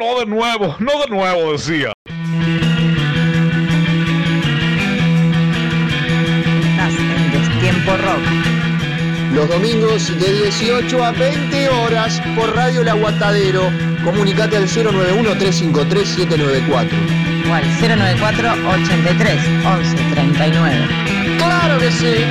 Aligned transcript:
No 0.00 0.18
de 0.18 0.24
nuevo, 0.24 0.74
no 0.78 0.98
de 0.98 1.08
nuevo, 1.08 1.52
decía. 1.52 1.92
Estás 6.70 6.94
en 6.98 7.32
Destiempo 7.32 7.90
Rock. 7.98 8.22
Los 9.34 9.46
domingos 9.50 10.18
de 10.18 10.32
18 10.44 11.04
a 11.04 11.12
20 11.12 11.68
horas 11.68 12.18
por 12.34 12.56
Radio 12.56 12.80
El 12.80 12.88
Aguatadero. 12.88 13.70
Comunicate 14.02 14.56
al 14.56 14.66
091-353-794. 14.68 16.88
O 17.50 17.52
al 17.52 17.64
094 17.78 18.54
83 18.70 19.38
11 19.66 19.96
39. 20.14 20.88
¡Claro 21.36 21.78
que 21.78 21.92
sí! 21.92 22.24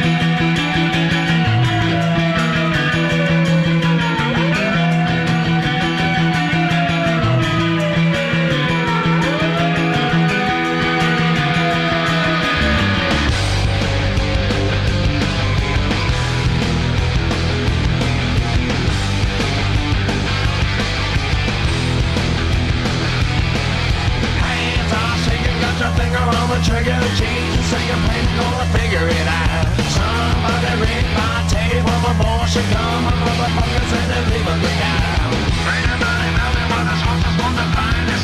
should 32.50 32.66
come 32.74 33.06
on 33.06 33.14
motherfuckers 33.14 33.92
and 33.94 34.10
then 34.10 34.24
leave 34.32 34.46
what 34.46 34.58
to 37.54 37.66
find 37.78 38.10
the 38.10 38.18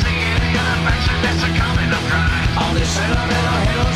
coming 1.54 1.90
of. 1.94 2.02
All 2.58 2.74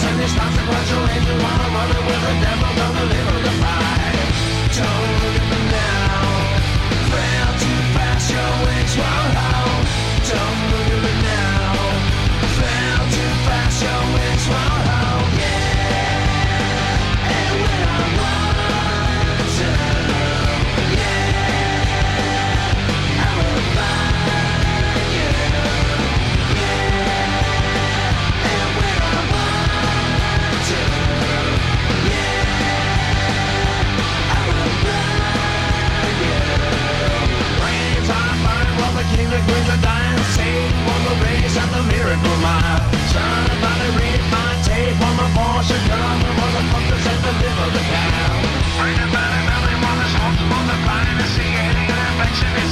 and 0.06 0.20
these 0.20 0.34
consequential 0.38 1.02
angels 1.10 1.42
wanna 1.42 1.74
run 1.74 1.88
with 2.06 2.22
the 2.22 2.34
devil. 2.46 2.89
the 39.28 39.40
good, 39.48 39.64
the 39.68 39.76
dying, 39.82 40.22
saved 40.36 40.76
the 41.04 41.14
race 41.24 41.56
and 41.56 41.70
the 41.74 41.82
miracle 41.92 42.38
mile. 42.40 42.80
Somebody 43.12 43.88
read 43.98 44.22
my 44.32 44.50
tape 44.64 45.00
on 45.02 45.14
my 45.20 45.28
Porsche 45.36 45.78
gun, 45.88 46.16
while 46.38 46.52
the 46.56 46.62
pumpers 46.72 47.04
at 47.04 47.18
the 47.24 47.32
liver 47.42 47.70
the 47.76 47.82
cow. 47.90 48.60
About 48.80 49.32
it, 49.36 49.46
now 49.50 49.60
blind 50.84 51.10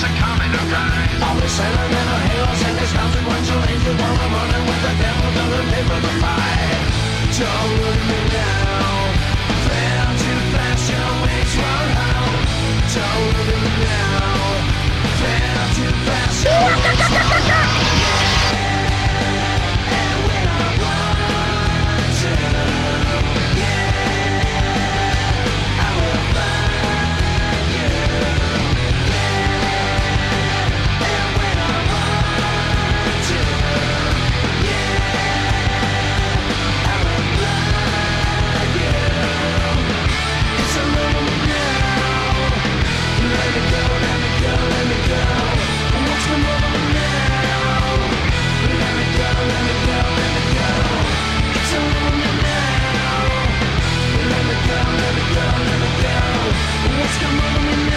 a 0.03 0.11
common 0.21 0.51
crime. 0.73 1.09
All 1.21 1.37
this 1.37 1.59
consequential 2.97 3.61
angel 3.69 3.95
while 3.99 4.17
I'm 4.17 4.33
running 4.33 4.65
with 4.69 4.81
the 4.87 4.95
devil 5.03 5.29
to 5.37 5.45
deliver 5.53 5.99
the 6.07 6.13
fight. 6.23 6.87
Don't 7.39 7.73
look 7.83 8.01
me 8.09 8.21
now, 8.33 9.13
fail 9.69 10.09
too 10.23 10.41
fast, 10.55 10.85
your 10.91 11.11
wings 11.23 11.55
won't 11.61 11.93
hold. 11.99 12.47
Don't 12.95 13.37
look 13.37 13.63
me 13.63 13.75
now. 13.85 14.88
Yeah. 15.21 15.59
Let's 57.09 57.23
come 57.23 57.41
on 57.41 57.88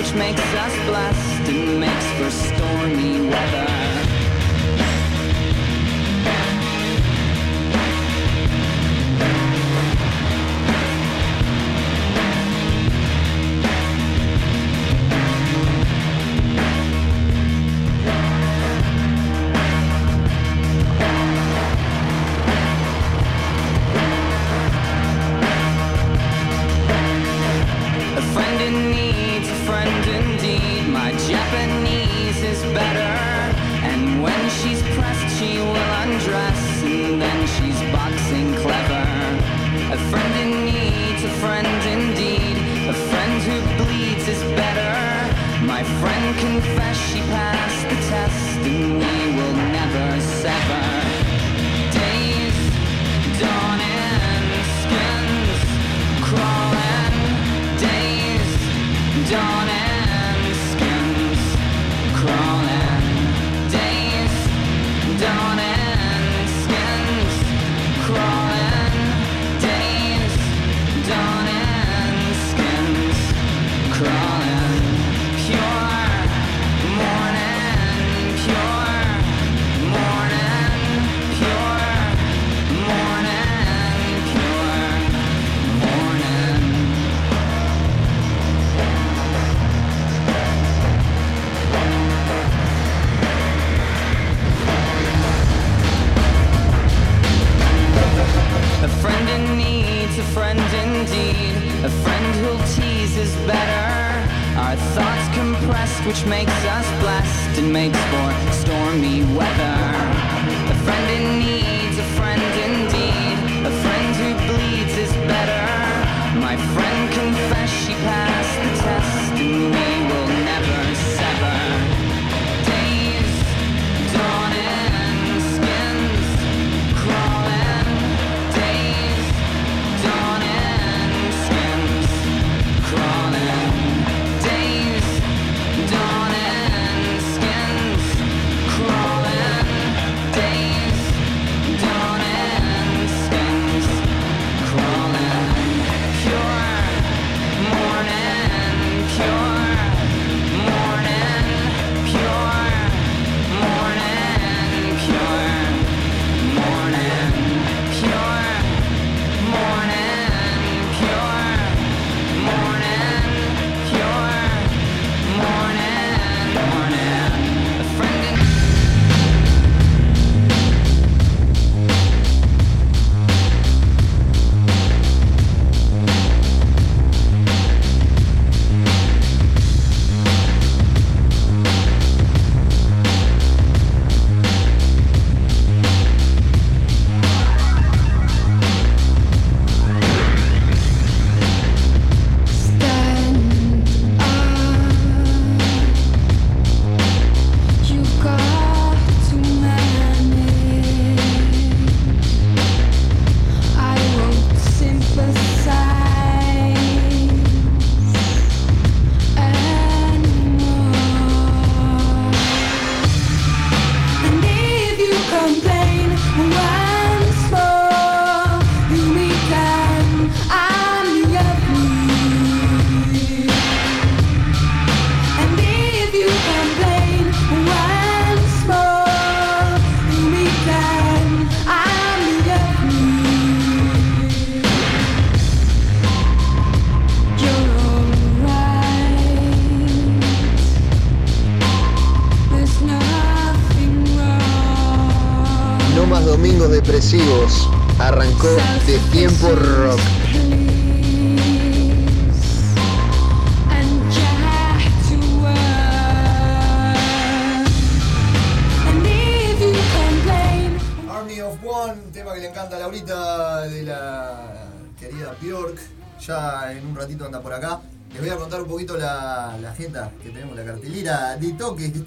which 0.00 0.14
makes 0.14 0.40
us 0.40 0.74
blessed 0.86 1.50
and 1.50 1.78
makes 1.78 2.06
for 2.16 2.30
stormy 2.30 3.20
weather. 3.28 3.79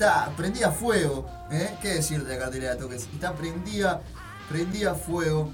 Está 0.03 0.29
prendida 0.35 0.67
a 0.67 0.71
fuego. 0.71 1.25
¿eh? 1.51 1.77
¿Qué 1.81 1.95
decir 1.95 2.23
de 2.23 2.33
la 2.33 2.39
cartelera 2.39 2.75
de 2.75 2.81
toques? 2.81 3.07
Está 3.13 3.33
prendida, 3.33 4.01
prendida 4.49 4.93
fuego. 4.95 5.49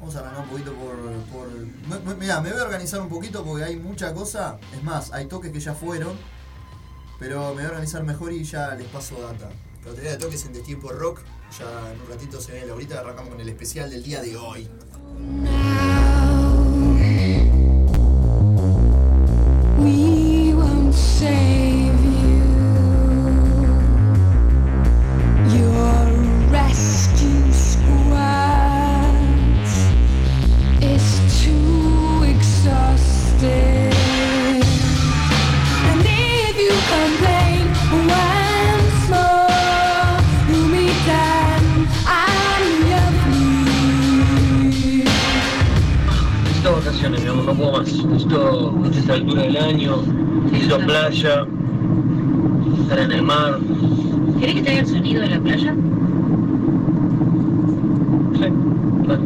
Vamos 0.00 0.16
a 0.16 0.20
arrancar 0.20 0.42
un 0.44 0.48
poquito 0.48 0.72
por. 0.74 0.96
por... 1.32 1.48
me- 1.50 2.14
voy 2.14 2.30
a 2.30 2.62
organizar 2.62 3.00
un 3.00 3.08
poquito 3.08 3.44
porque 3.44 3.64
hay 3.64 3.76
mucha 3.76 4.14
cosa. 4.14 4.58
Es 4.74 4.82
más, 4.82 5.12
hay 5.12 5.26
toques 5.26 5.52
que 5.52 5.60
ya 5.60 5.74
fueron. 5.74 6.12
Pero 7.18 7.48
me 7.48 7.54
voy 7.56 7.64
a 7.64 7.68
organizar 7.68 8.02
mejor 8.04 8.32
y 8.32 8.44
ya 8.44 8.74
les 8.74 8.86
paso 8.86 9.20
data. 9.20 9.48
Cartelera 9.84 10.12
de 10.12 10.18
toques 10.18 10.44
en 10.46 10.52
Destiempo 10.54 10.90
Rock. 10.90 11.20
Ya 11.58 11.92
en 11.92 12.00
un 12.00 12.08
ratito 12.08 12.40
se 12.40 12.52
viene 12.52 12.70
ahorita. 12.70 13.00
Arrancamos 13.00 13.30
con 13.30 13.40
el 13.40 13.48
especial 13.48 13.90
del 13.90 14.02
día 14.02 14.22
de 14.22 14.36
hoy. 14.36 14.68
Estar 51.08 51.48
en 52.98 53.12
el 53.12 53.22
mar. 53.22 53.58
¿Querés 54.38 54.56
que 54.56 54.62
te 54.62 54.70
haga 54.70 54.80
el 54.80 54.86
sonido 54.86 55.22
de 55.22 55.28
la 55.28 55.40
playa? 55.40 55.74
Sí, 58.34 58.46
dale. 59.06 59.24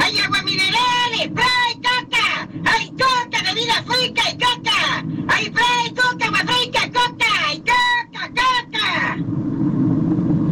¡Hay 0.00 0.18
agua 0.18 0.42
mineral! 0.42 1.12
¡Spray, 1.14 1.74
coca! 1.76 2.48
¡Hay 2.64 2.90
coca, 2.90 3.42
bebida 3.44 3.82
fresca 3.86 4.22
y 4.30 4.32
coca! 4.36 5.04
¡Hay 5.28 5.44
spray, 5.46 5.94
coca, 5.94 6.26
agua 6.26 6.40
fresca, 6.40 6.80
coca! 6.92 7.32
¡Y 7.54 7.58
coca, 7.60 8.22
coca! 8.34 9.16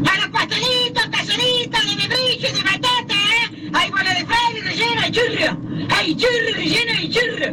¡A 0.09 0.17
los 0.19 0.29
pastelitos, 0.29 1.11
talleritos 1.11 1.83
de 1.85 1.97
membrillo 1.97 2.49
y 2.49 2.53
de 2.53 2.63
batata! 2.63 3.15
¿eh? 3.15 3.71
¡Hay 3.73 3.91
bola 3.91 4.15
de 4.15 4.25
fray 4.25 4.61
relleno 4.63 5.01
y 5.07 5.11
churro! 5.11 5.51
¡Hay 5.97 6.15
churro 6.15 6.55
relleno 6.55 6.93
y 7.03 7.09
churro! 7.11 7.49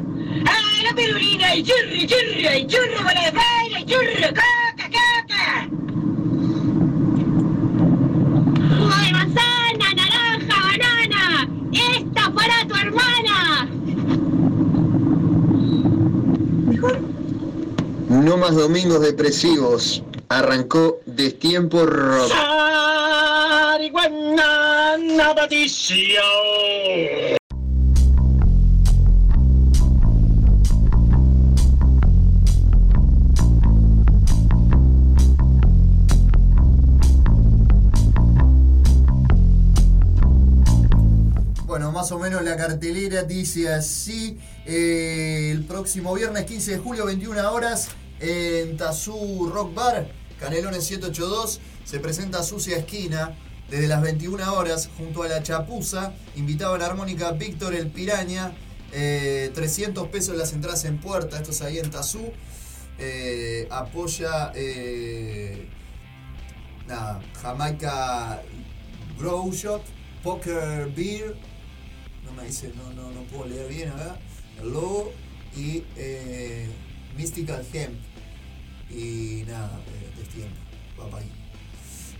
¡Ah, 0.45 0.83
la 0.83 0.93
pirulina! 0.95 1.47
¡Hay 1.47 1.63
churro, 1.63 2.05
churro! 2.07 2.49
¡Hay 2.49 2.67
churro, 2.67 3.03
bola 3.03 3.21
de 3.21 3.31
fray, 3.31 3.73
hay 3.75 3.85
churro! 3.85 4.27
¡Coca, 4.29 4.85
coca! 4.97 5.67
¡Jugo 8.75 8.97
de 9.05 9.11
manzana, 9.11 9.87
naranja, 9.95 10.57
banana! 10.67 11.47
¡Esta 11.71 12.23
para 12.33 12.67
tu 12.67 12.75
hermana! 12.75 13.67
No 18.33 18.39
más 18.39 18.55
domingos 18.55 18.99
depresivos 19.01 20.01
arrancó 20.27 21.01
Destiempo 21.05 21.85
Rock. 21.85 22.31
Bueno, 41.67 41.91
más 41.91 42.11
o 42.11 42.17
menos 42.17 42.41
la 42.41 42.57
cartelera 42.57 43.21
dice 43.21 43.71
así. 43.71 44.39
eh, 44.65 45.51
el 45.51 45.65
próximo 45.65 46.15
viernes 46.15 46.45
15 46.45 46.71
de 46.71 46.77
julio, 46.79 47.05
21 47.05 47.51
horas, 47.51 47.89
en 48.23 48.77
Tazú 48.77 49.51
Rock 49.53 49.73
Bar, 49.73 50.07
Canelones 50.39 50.85
782, 50.85 51.59
se 51.83 51.99
presenta 51.99 52.41
Sucia 52.41 52.77
Esquina. 52.77 53.37
Desde 53.69 53.87
las 53.87 54.01
21 54.01 54.53
horas, 54.53 54.89
junto 54.97 55.23
a 55.23 55.27
la 55.27 55.41
Chapuza, 55.41 56.13
invitaba 56.35 56.75
a 56.75 56.77
la 56.79 56.85
armónica 56.85 57.31
Víctor 57.31 57.73
El 57.73 57.87
Piraña. 57.87 58.53
eh, 58.91 59.51
300 59.55 60.07
pesos 60.09 60.37
las 60.37 60.53
entradas 60.53 60.85
en 60.85 60.99
puerta, 60.99 61.37
esto 61.37 61.51
es 61.51 61.61
ahí 61.63 61.79
en 61.79 61.89
Tazú. 61.89 62.31
Eh, 62.99 63.67
apoya 63.71 64.51
eh, 64.53 65.67
Jamaica 67.41 68.41
Grow 69.17 69.51
Shot, 69.51 69.81
Poker 70.21 70.91
Beer, 70.95 71.35
no 72.23 72.33
me 72.33 72.45
dice, 72.45 72.71
no, 72.75 72.93
no, 72.93 73.11
no 73.11 73.21
puedo 73.23 73.45
leer 73.45 73.67
bien 73.67 73.89
acá, 73.89 74.19
el 74.61 74.71
logo 74.71 75.11
y 75.57 75.83
eh, 75.97 76.67
Mystical 77.17 77.65
Hemp 77.73 78.12
y 78.89 79.43
nada, 79.47 79.81
eh, 79.87 80.19
destiempo, 80.19 80.55
va 80.99 81.09
para 81.09 81.23
ahí. 81.23 81.31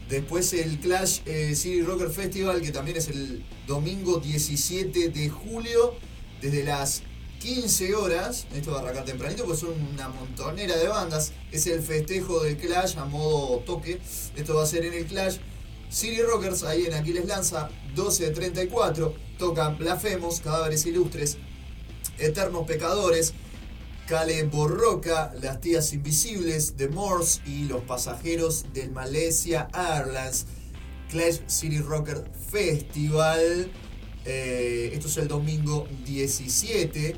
Después 0.10 0.54
el 0.54 0.80
Clash 0.80 1.21
eh, 1.26 1.56
City 1.56 1.82
Rocker 1.82 2.10
Festival, 2.10 2.62
que 2.62 2.71
también 2.71 2.97
es 2.97 3.08
el 3.08 3.43
domingo 3.67 4.17
17 4.17 5.10
de 5.10 5.30
julio, 5.30 5.95
desde 6.41 6.63
las 6.63 7.04
15 7.39 7.95
horas. 7.95 8.47
Esto 8.54 8.71
va 8.71 8.80
a 8.80 8.82
arrancar 8.82 9.06
tempranito 9.06 9.43
porque 9.43 9.60
son 9.60 9.73
una 9.93 10.10
montonera 10.10 10.78
de 10.78 10.88
bandas. 10.88 11.34
Es 11.52 11.67
el 11.67 11.82
festejo 11.82 12.43
del 12.43 12.58
Clash 12.58 12.97
a 12.97 13.06
modo 13.06 13.60
toque. 13.60 13.99
Esto 14.36 14.56
va 14.56 14.63
a 14.63 14.65
ser 14.65 14.86
en 14.86 14.93
el 14.93 15.06
Clash. 15.06 15.38
City 15.89 16.21
Rockers, 16.21 16.63
ahí 16.63 16.86
en 16.86 16.93
Aquiles 16.93 17.26
Lanza, 17.26 17.69
12 17.95 18.26
de 18.26 18.32
34. 18.32 19.13
Tocan 19.38 19.78
Blasfemos, 19.78 20.39
Cadáveres 20.39 20.86
Ilustres, 20.86 21.38
Eternos 22.17 22.65
Pecadores, 22.65 23.34
Cale 24.07 24.43
Borroca, 24.43 25.33
Las 25.41 25.61
Tías 25.61 25.93
Invisibles, 25.93 26.75
The 26.75 26.89
Morse 26.89 27.41
y 27.45 27.63
Los 27.65 27.83
Pasajeros 27.83 28.65
del 28.73 28.91
Malaysia 28.91 29.69
Airlines. 29.73 30.45
Clash 31.09 31.39
City 31.47 31.79
Rocker 31.79 32.23
Festival. 32.49 33.71
Eh, 34.25 34.91
esto 34.93 35.07
es 35.07 35.17
el 35.17 35.27
domingo 35.27 35.87
17. 36.05 37.15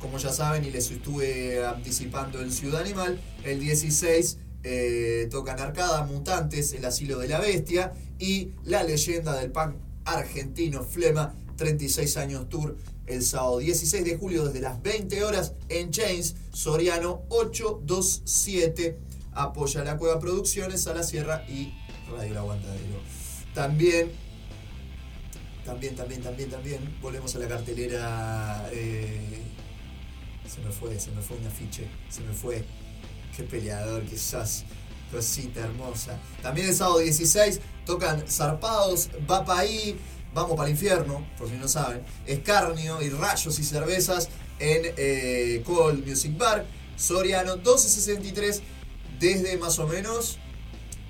Como 0.00 0.18
ya 0.18 0.32
saben 0.32 0.64
y 0.64 0.70
les 0.70 0.90
estuve 0.90 1.64
anticipando 1.64 2.40
en 2.40 2.52
Ciudad 2.52 2.82
Animal, 2.82 3.18
el 3.44 3.58
16 3.58 4.38
eh, 4.62 5.28
tocan 5.30 5.58
Arcada, 5.58 6.04
Mutantes, 6.04 6.72
El 6.74 6.84
Asilo 6.84 7.18
de 7.18 7.28
la 7.28 7.40
Bestia 7.40 7.94
y 8.18 8.50
La 8.64 8.82
Leyenda 8.82 9.34
del 9.34 9.50
Punk 9.50 9.76
Argentino 10.04 10.84
Flema, 10.84 11.34
36 11.56 12.16
años 12.18 12.48
tour 12.48 12.76
el 13.06 13.22
sábado 13.22 13.58
16 13.58 14.04
de 14.04 14.16
julio 14.16 14.44
desde 14.44 14.60
las 14.60 14.82
20 14.82 15.24
horas 15.24 15.52
en 15.68 15.90
Chains, 15.90 16.34
Soriano 16.52 17.22
827. 17.28 18.98
Apoya 19.32 19.84
la 19.84 19.96
Cueva 19.96 20.18
Producciones, 20.18 20.86
a 20.86 20.94
la 20.94 21.02
Sierra 21.02 21.44
y 21.48 21.74
Radio 22.10 22.30
El 22.32 22.36
Aguantadero. 22.38 23.00
También, 23.54 24.10
también, 25.64 25.94
también, 25.94 26.22
también, 26.22 26.50
también, 26.50 26.98
volvemos 27.02 27.34
a 27.34 27.38
la 27.38 27.48
cartelera. 27.48 28.68
eh, 28.72 29.42
se 30.48 30.60
me 30.60 30.70
fue, 30.70 30.98
se 30.98 31.10
me 31.10 31.20
fue 31.20 31.36
un 31.36 31.46
afiche, 31.46 31.88
se 32.08 32.20
me 32.22 32.32
fue. 32.32 32.64
Qué 33.36 33.42
peleador 33.42 34.02
que 34.04 34.16
sos, 34.16 34.64
cosita 35.12 35.60
hermosa. 35.60 36.18
También 36.40 36.68
el 36.68 36.74
sábado 36.74 37.00
16 37.00 37.60
tocan 37.84 38.24
Zarpados, 38.26 39.10
Va 39.30 39.44
pa' 39.44 39.58
ahí, 39.58 39.98
Vamos 40.36 40.54
para 40.54 40.68
el 40.68 40.74
infierno, 40.74 41.26
por 41.38 41.48
si 41.48 41.54
no 41.54 41.66
saben. 41.66 42.02
Escarnio 42.26 43.00
y 43.00 43.08
Rayos 43.08 43.58
y 43.58 43.64
Cervezas 43.64 44.28
en 44.58 44.82
eh, 44.98 45.62
Cold 45.64 46.06
Music 46.06 46.36
Bar, 46.36 46.66
Soriano 46.94 47.54
1263, 47.56 48.60
desde 49.18 49.56
más 49.56 49.78
o 49.78 49.86
menos 49.86 50.36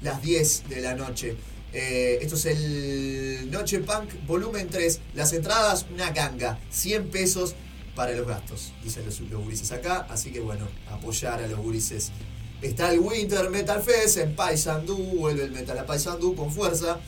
las 0.01 0.23
10 0.23 0.69
de 0.69 0.81
la 0.81 0.95
noche. 0.95 1.37
Eh, 1.73 2.21
esto 2.23 2.37
es 2.37 2.47
el 2.47 3.51
Noche 3.51 3.81
Punk 3.81 4.11
volumen 4.29 4.69
3. 4.71 5.01
Las 5.17 5.33
entradas, 5.33 5.87
una 5.93 6.13
ganga. 6.13 6.61
100 6.71 7.11
pesos 7.11 7.57
para 7.97 8.13
los 8.13 8.29
gastos, 8.29 8.75
dicen 8.85 9.05
los, 9.07 9.19
los 9.23 9.43
gurises 9.43 9.73
acá. 9.73 10.07
Así 10.09 10.31
que 10.31 10.39
bueno, 10.39 10.69
apoyar 10.89 11.43
a 11.43 11.49
los 11.49 11.59
gurises 11.59 12.13
Está 12.63 12.91
el 12.91 13.01
Winter 13.01 13.51
Metal 13.51 13.83
Fest 13.83 14.17
en 14.19 14.35
Paysandú, 14.35 14.97
vuelve 14.97 15.45
el 15.45 15.51
Metal 15.51 15.79
a 15.79 15.85
Paysandú 15.85 16.35
con 16.35 16.51
fuerza. 16.51 17.01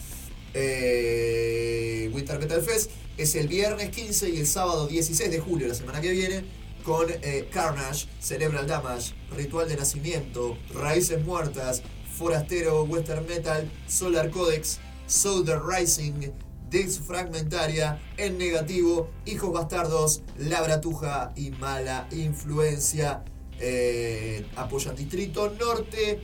Eh, 0.61 2.11
Winter 2.12 2.37
Metal 2.40 2.61
Fest 2.61 2.90
es 3.16 3.37
el 3.37 3.47
viernes 3.47 3.90
15 3.90 4.31
y 4.31 4.40
el 4.40 4.47
sábado 4.47 4.88
16 4.88 5.31
de 5.31 5.38
julio, 5.38 5.68
la 5.68 5.75
semana 5.75 6.01
que 6.01 6.11
viene, 6.11 6.44
con 6.83 7.07
eh, 7.09 7.49
Carnage, 7.53 8.09
Cerebral 8.18 8.66
Damage, 8.66 9.14
Ritual 9.37 9.68
de 9.68 9.77
Nacimiento, 9.77 10.59
Raíces 10.75 11.25
Muertas, 11.25 11.83
Forastero 12.16 12.83
Western 12.83 13.25
Metal, 13.27 13.71
Solar 13.87 14.31
Codex, 14.31 14.81
Southern 15.07 15.62
Rising, 15.64 16.33
Dex 16.68 16.99
Fragmentaria, 16.99 18.03
En 18.16 18.37
Negativo, 18.37 19.11
Hijos 19.27 19.53
Bastardos, 19.53 20.23
La 20.38 20.61
Bratuja 20.62 21.33
y 21.37 21.51
Mala 21.51 22.09
Influencia. 22.11 23.23
Eh, 23.61 24.44
apoyan 24.57 24.97
Distrito 24.97 25.51
Norte. 25.51 26.18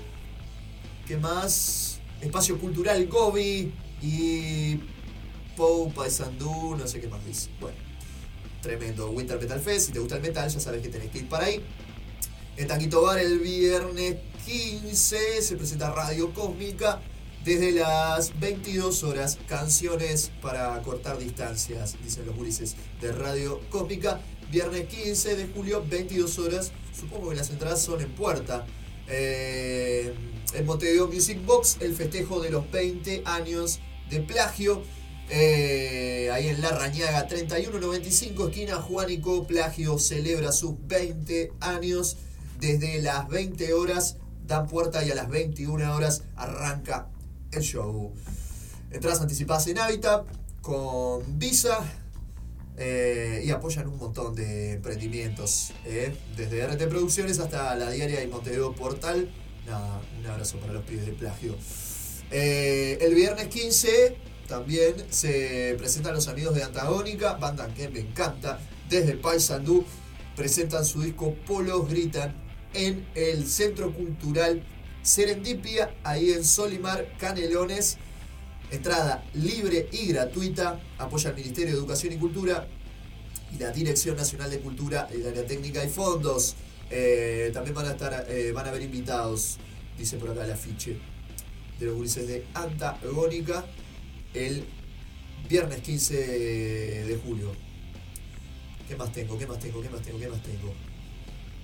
¿Qué 1.06 1.16
más? 1.18 2.00
Espacio 2.20 2.58
Cultural 2.58 3.06
Gobi 3.06 3.72
y 4.04 4.80
Pou 5.56 5.90
Paysandú, 5.92 6.76
no 6.76 6.86
sé 6.86 7.00
qué 7.00 7.08
más 7.08 7.24
dice. 7.24 7.48
Bueno, 7.60 7.76
tremendo 8.60 9.10
Winter 9.10 9.40
Metal 9.40 9.60
Fest. 9.60 9.86
Si 9.86 9.92
te 9.92 9.98
gusta 9.98 10.16
el 10.16 10.22
metal, 10.22 10.48
ya 10.48 10.60
sabes 10.60 10.82
que 10.82 10.88
tenés 10.88 11.10
que 11.10 11.18
ir 11.18 11.28
para 11.28 11.46
ahí. 11.46 11.64
En 12.56 12.68
Tanquito 12.68 13.02
Bar 13.02 13.18
el 13.18 13.38
viernes 13.38 14.16
15 14.44 15.42
se 15.42 15.56
presenta 15.56 15.92
Radio 15.92 16.34
Cósmica 16.34 17.00
desde 17.44 17.72
las 17.72 18.38
22 18.38 19.04
horas. 19.04 19.38
Canciones 19.48 20.30
para 20.42 20.80
cortar 20.82 21.18
distancias, 21.18 21.96
dicen 22.02 22.26
los 22.26 22.36
gurises 22.36 22.76
de 23.00 23.12
Radio 23.12 23.60
Cósmica. 23.70 24.20
Viernes 24.50 24.86
15 24.86 25.36
de 25.36 25.46
julio, 25.48 25.84
22 25.88 26.38
horas. 26.40 26.72
Supongo 26.92 27.30
que 27.30 27.36
las 27.36 27.50
entradas 27.50 27.80
son 27.80 28.02
en 28.02 28.12
puerta. 28.14 28.66
Eh, 29.08 30.12
en 30.52 30.66
Music 30.66 31.44
Box, 31.44 31.78
el 31.80 31.94
festejo 31.94 32.40
de 32.40 32.50
los 32.50 32.70
20 32.70 33.22
años 33.24 33.80
de 34.10 34.20
plagio. 34.20 34.82
Eh, 35.30 36.30
ahí 36.32 36.48
en 36.48 36.60
La 36.60 36.70
Rañaga 36.70 37.26
3195, 37.26 38.48
esquina 38.48 38.76
Juanico 38.76 39.46
Plagio 39.46 39.98
celebra 39.98 40.52
sus 40.52 40.74
20 40.86 41.52
años. 41.60 42.16
Desde 42.60 43.00
las 43.00 43.28
20 43.28 43.72
horas 43.72 44.16
dan 44.46 44.66
puerta 44.68 45.04
y 45.04 45.10
a 45.10 45.14
las 45.14 45.28
21 45.28 45.94
horas 45.94 46.22
arranca 46.36 47.08
el 47.52 47.62
show. 47.62 48.12
Entradas 48.90 49.20
anticipadas 49.20 49.66
en 49.66 49.78
Habitat 49.78 50.24
con 50.60 51.38
Visa 51.38 51.78
eh, 52.76 53.42
y 53.44 53.50
apoyan 53.50 53.88
un 53.88 53.98
montón 53.98 54.34
de 54.34 54.74
emprendimientos. 54.74 55.72
eh, 55.84 56.16
desde 56.36 56.66
RT 56.66 56.88
Producciones 56.88 57.38
hasta 57.38 57.74
la 57.76 57.90
diaria 57.90 58.22
y 58.22 58.28
Montevideo 58.28 58.74
Portal. 58.74 59.30
Nada, 59.66 60.00
un 60.18 60.26
abrazo 60.26 60.58
para 60.58 60.74
los 60.74 60.84
pibes 60.84 61.06
de 61.06 61.12
plagio. 61.12 61.56
Eh, 62.36 62.98
el 63.00 63.14
viernes 63.14 63.46
15 63.46 64.16
también 64.48 64.96
se 65.08 65.76
presentan 65.78 66.14
los 66.14 66.26
amigos 66.26 66.52
de 66.56 66.64
Antagónica, 66.64 67.34
banda 67.34 67.72
que 67.72 67.88
me 67.88 68.00
encanta, 68.00 68.58
desde 68.90 69.14
Paysandú. 69.14 69.84
Presentan 70.34 70.84
su 70.84 71.00
disco 71.00 71.36
Polos 71.46 71.88
Gritan 71.88 72.34
en 72.72 73.06
el 73.14 73.46
Centro 73.46 73.92
Cultural 73.92 74.64
Serendipia, 75.02 75.94
ahí 76.02 76.32
en 76.32 76.44
Solimar, 76.44 77.06
Canelones. 77.20 77.98
Entrada 78.72 79.24
libre 79.34 79.88
y 79.92 80.08
gratuita. 80.08 80.80
Apoya 80.98 81.30
el 81.30 81.36
Ministerio 81.36 81.74
de 81.74 81.78
Educación 81.78 82.14
y 82.14 82.16
Cultura 82.16 82.66
y 83.54 83.58
la 83.58 83.70
Dirección 83.70 84.16
Nacional 84.16 84.50
de 84.50 84.58
Cultura, 84.58 85.06
el 85.12 85.24
área 85.24 85.46
técnica 85.46 85.84
y 85.84 85.88
fondos. 85.88 86.56
Eh, 86.90 87.52
también 87.54 87.76
van 87.76 87.86
a 87.86 87.92
estar, 87.92 88.26
eh, 88.28 88.50
van 88.50 88.66
a 88.66 88.70
haber 88.70 88.82
invitados, 88.82 89.58
dice 89.96 90.16
por 90.16 90.30
acá 90.30 90.44
el 90.44 90.50
afiche 90.50 91.13
de 91.78 91.86
los 91.86 91.94
gurises 91.96 92.26
de 92.28 92.44
Antagónica 92.54 93.64
el 94.34 94.64
viernes 95.48 95.80
15 95.80 96.14
de 96.16 97.20
julio. 97.24 97.52
¿Qué 98.88 98.96
más 98.96 99.12
tengo? 99.12 99.38
¿Qué 99.38 99.46
más 99.46 99.58
tengo? 99.58 99.80
¿Qué 99.80 99.88
más 99.88 100.02
tengo? 100.02 100.18
¿Qué 100.18 100.28
más 100.28 100.42
tengo? 100.42 100.72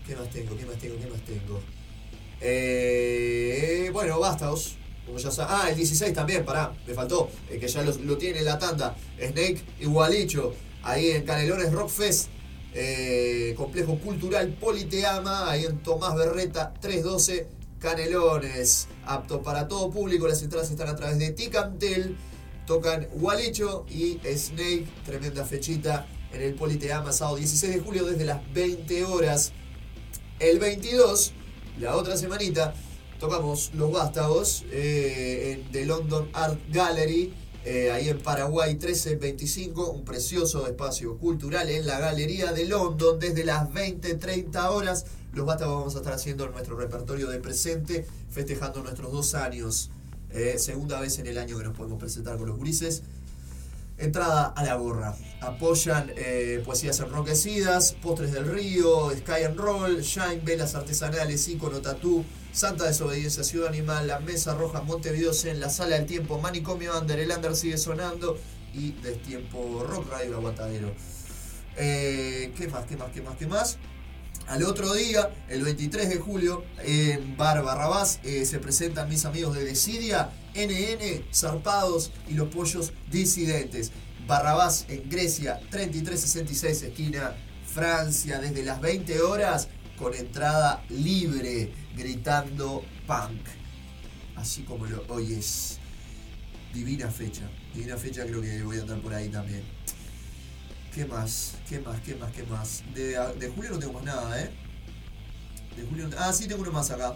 ¿Qué 0.07 0.17
más 0.17 0.31
tengo? 0.31 0.57
¿Qué 0.57 0.65
más 0.67 0.77
tengo? 0.79 0.97
¿Qué 0.99 1.07
más 1.07 1.21
tengo? 1.23 1.61
Eh, 2.41 3.91
bueno, 3.93 4.19
Bastaos. 4.19 4.77
Como 5.07 5.19
ya 5.19 5.31
sa- 5.31 5.47
ah, 5.65 5.71
el 5.71 5.77
16 5.77 6.13
también, 6.13 6.45
pará, 6.45 6.73
me 6.87 6.95
faltó. 6.95 7.31
Que 7.49 7.67
ya 7.67 7.83
lo, 7.83 7.93
lo 7.99 8.17
tiene 8.17 8.39
en 8.41 8.45
la 8.45 8.59
tanda. 8.59 8.97
Snake 9.19 9.61
y 9.81 9.87
Gualicho. 9.87 10.55
Ahí 10.83 11.11
en 11.11 11.25
Canelones 11.25 11.73
Rock 11.73 11.89
Fest. 11.91 12.29
eh, 12.73 13.53
complejo 13.57 13.99
cultural 13.99 14.49
Politeama. 14.61 15.51
Ahí 15.51 15.65
en 15.65 15.79
Tomás 15.79 16.15
Berreta 16.15 16.73
312. 16.81 17.47
Canelones. 17.81 18.89
Apto 19.07 19.43
para 19.43 19.67
todo 19.67 19.91
público. 19.91 20.29
Las 20.29 20.43
entradas 20.43 20.71
están 20.71 20.89
a 20.89 20.97
través 20.97 21.19
de 21.19 21.31
Ticantel. 21.31 22.17
Tocan 22.67 23.09
Gualicho 23.15 23.87
y 23.89 24.21
Snake. 24.25 24.87
Tremenda 25.05 25.45
fechita 25.45 26.07
en 26.33 26.43
el 26.43 26.55
Politeama. 26.55 27.13
Sábado 27.13 27.37
16 27.37 27.75
de 27.75 27.81
julio 27.81 28.05
desde 28.05 28.25
las 28.25 28.41
20 28.53 29.05
horas. 29.07 29.53
El 30.41 30.59
22, 30.59 31.33
la 31.81 31.97
otra 31.97 32.17
semanita, 32.17 32.73
tocamos 33.19 33.73
Los 33.75 33.93
Vástagos 33.93 34.65
eh, 34.73 35.63
The 35.71 35.85
London 35.85 36.31
Art 36.33 36.59
Gallery, 36.73 37.35
eh, 37.67 37.91
ahí 37.93 38.09
en 38.09 38.19
Paraguay 38.21 38.71
1325, 38.71 39.91
un 39.91 40.03
precioso 40.03 40.67
espacio 40.67 41.19
cultural 41.19 41.69
en 41.69 41.87
la 41.87 42.01
Galería 42.01 42.53
de 42.53 42.65
London 42.65 43.19
desde 43.21 43.45
las 43.45 43.69
20-30 43.69 44.71
horas. 44.71 45.05
Los 45.33 45.47
Vástagos 45.47 45.79
vamos 45.79 45.95
a 45.95 45.99
estar 45.99 46.13
haciendo 46.13 46.49
nuestro 46.49 46.77
repertorio 46.77 47.29
de 47.29 47.39
presente, 47.39 48.07
festejando 48.31 48.83
nuestros 48.83 49.13
dos 49.13 49.35
años. 49.35 49.91
eh, 50.33 50.59
segunda 50.59 51.01
vez 51.01 51.19
en 51.19 51.27
el 51.27 51.39
año 51.39 51.59
que 51.59 51.65
nos 51.65 51.77
podemos 51.77 51.99
presentar 51.99 52.37
con 52.37 52.49
los 52.49 52.59
grises. 52.59 53.03
Entrada 53.99 54.47
a 54.47 54.65
la 54.65 54.77
gorra. 54.77 55.15
Apoyan 55.41 56.11
eh, 56.17 56.63
poesías 56.65 57.01
enroquecidas, 57.01 57.93
Postres 58.01 58.33
del 58.33 58.47
Río, 58.47 59.11
Sky 59.11 59.45
and 59.47 59.59
Roll, 59.59 60.01
Shine, 60.01 60.41
Velas 60.43 60.75
Artesanales, 60.75 61.49
Icono 61.49 61.81
Tatú, 61.81 62.25
Santa 62.53 62.85
Desobediencia, 62.87 63.45
Ciudad 63.45 63.69
Animal, 63.69 64.07
La 64.07 64.21
Mesa 64.21 64.55
Roja, 64.55 64.81
Montevideo 64.83 65.33
en 65.45 65.61
La 65.61 65.69
Sala 65.69 65.97
del 65.97 66.07
Tiempo, 66.07 66.39
Manicomio 66.41 66.99
Under, 66.99 67.19
El 67.19 67.31
Under 67.31 67.55
sigue 67.55 67.77
sonando 67.77 68.39
y 68.73 68.93
Destiempo 69.03 69.85
Rock 69.87 70.11
Radio 70.11 70.37
Aguatadero. 70.37 70.93
Eh, 71.77 72.53
¿Qué 72.57 72.69
más? 72.69 72.87
¿Qué 72.87 72.97
más? 72.97 73.11
¿Qué 73.13 73.21
más? 73.21 73.37
¿Qué 73.37 73.47
más? 73.47 73.79
Al 74.47 74.65
otro 74.65 74.93
día, 74.95 75.31
el 75.49 75.63
23 75.63 76.09
de 76.09 76.17
julio, 76.17 76.65
en 76.83 77.37
Bar 77.37 77.63
Barrabás, 77.63 78.19
eh, 78.25 78.45
se 78.45 78.59
presentan 78.59 79.09
mis 79.09 79.25
amigos 79.25 79.55
de 79.55 79.65
Decidia, 79.65 80.31
NN, 80.55 81.25
Zarpados 81.33 82.11
y 82.29 82.35
los 82.35 82.49
Pollos 82.49 82.93
Disidentes. 83.11 83.93
Barrabás 84.27 84.87
en 84.89 85.09
Grecia, 85.09 85.61
3366, 85.71 86.83
esquina 86.83 87.35
Francia, 87.65 88.41
desde 88.41 88.65
las 88.65 88.81
20 88.81 89.21
horas, 89.23 89.69
con 89.97 90.15
entrada 90.15 90.83
libre, 90.89 91.73
gritando 91.97 92.85
punk. 93.07 93.47
Así 94.35 94.63
como 94.63 94.87
lo 94.87 95.05
oyes. 95.09 95.79
Divina 96.73 97.11
fecha. 97.11 97.43
Divina 97.75 97.97
fecha, 97.97 98.25
creo 98.25 98.41
que 98.41 98.63
voy 98.63 98.79
a 98.79 98.83
andar 98.83 99.01
por 99.01 99.15
ahí 99.15 99.29
también. 99.29 99.63
¿Qué 100.95 101.05
más? 101.05 101.55
¿Qué 101.69 101.79
más? 101.81 102.01
¿Qué 102.01 102.15
más? 102.17 102.33
¿Qué 102.33 102.43
más? 102.45 102.83
De, 102.95 103.17
de 103.39 103.49
julio 103.49 103.71
no 103.71 103.79
tengo 103.79 103.93
más 103.95 104.05
nada, 104.05 104.43
¿eh? 104.43 104.51
De 105.77 105.85
julio 105.87 106.09
no- 106.09 106.17
Ah, 106.19 106.33
sí, 106.33 106.49
tengo 106.49 106.63
uno 106.63 106.73
más 106.73 106.91
acá. 106.91 107.15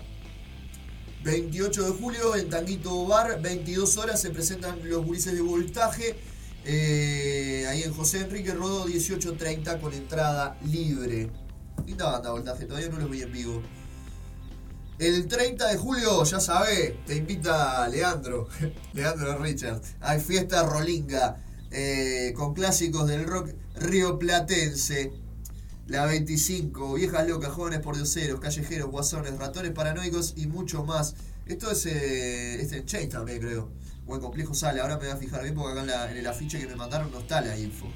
28 1.24 1.82
de 1.92 1.98
julio 1.98 2.36
en 2.36 2.50
Tanguito 2.50 3.06
Bar, 3.06 3.40
22 3.40 3.96
horas 3.96 4.20
se 4.20 4.30
presentan 4.30 4.78
los 4.88 5.04
gurises 5.04 5.34
de 5.34 5.40
voltaje. 5.40 6.16
eh, 6.66 7.66
ahí 7.68 7.82
en 7.82 7.92
José 7.92 8.20
Enrique 8.20 8.54
Rodó 8.54 8.86
18.30 8.86 9.80
con 9.80 9.92
entrada 9.92 10.56
libre. 10.64 11.30
Linda 11.86 12.10
banda 12.10 12.30
voltaje, 12.30 12.64
todavía 12.64 12.88
no 12.88 12.98
los 12.98 13.10
vi 13.10 13.20
en 13.22 13.32
vivo. 13.32 13.62
El 14.98 15.26
30 15.26 15.66
de 15.68 15.76
julio, 15.76 16.22
ya 16.24 16.40
sabe, 16.40 17.00
te 17.06 17.16
invita 17.16 17.86
Leandro, 17.88 18.48
Leandro 18.94 19.36
Richard. 19.38 19.82
Hay 20.00 20.20
fiesta 20.20 20.62
rolinga 20.62 21.36
eh, 21.74 22.32
con 22.34 22.54
clásicos 22.54 23.06
del 23.08 23.24
rock 23.26 23.50
rioplatense. 23.76 25.12
La 25.86 26.06
25, 26.06 26.94
viejas 26.94 27.28
locas, 27.28 27.50
jóvenes 27.52 27.80
por 27.80 27.94
dioseros, 27.96 28.40
callejeros, 28.40 28.88
guasones, 28.90 29.36
ratones 29.38 29.72
paranoicos 29.72 30.32
y 30.36 30.46
mucho 30.46 30.82
más. 30.84 31.14
Esto 31.44 31.70
es, 31.70 31.84
eh, 31.84 32.62
es 32.62 32.72
en 32.72 32.86
Chain 32.86 33.10
también, 33.10 33.38
creo. 33.40 33.70
O 34.06 34.14
en 34.14 34.20
Complejo 34.22 34.54
Sale. 34.54 34.80
Ahora 34.80 34.96
me 34.96 35.04
voy 35.04 35.12
a 35.12 35.16
fijar 35.18 35.42
bien 35.42 35.54
porque 35.54 35.78
acá 35.78 36.10
en, 36.10 36.16
el 36.16 36.26
afiche 36.26 36.58
que 36.58 36.66
me 36.66 36.74
mandaron 36.74 37.10
no 37.10 37.18
está 37.18 37.42
la 37.42 37.58
info. 37.58 37.86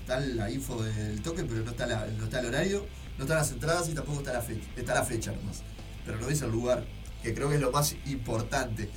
Está 0.00 0.18
la 0.18 0.50
info 0.50 0.82
del 0.82 1.22
toque, 1.22 1.44
pero 1.44 1.62
no 1.62 1.70
está, 1.70 1.86
la- 1.86 2.06
no 2.06 2.24
está 2.24 2.40
el 2.40 2.46
horario, 2.46 2.86
no 3.18 3.24
están 3.24 3.36
las 3.38 3.52
entradas 3.52 3.88
y 3.88 3.94
tampoco 3.94 4.18
está 4.18 4.32
la 4.32 4.42
fecha. 4.42 4.66
Está 4.76 4.94
la 4.94 5.04
fecha 5.04 5.30
nomás. 5.30 5.62
Pero 6.04 6.18
no 6.18 6.26
dice 6.26 6.44
el 6.46 6.50
lugar, 6.50 6.86
que 7.22 7.34
creo 7.34 7.48
que 7.50 7.56
es 7.56 7.60
lo 7.60 7.70
más 7.70 7.94
importante. 8.06 8.90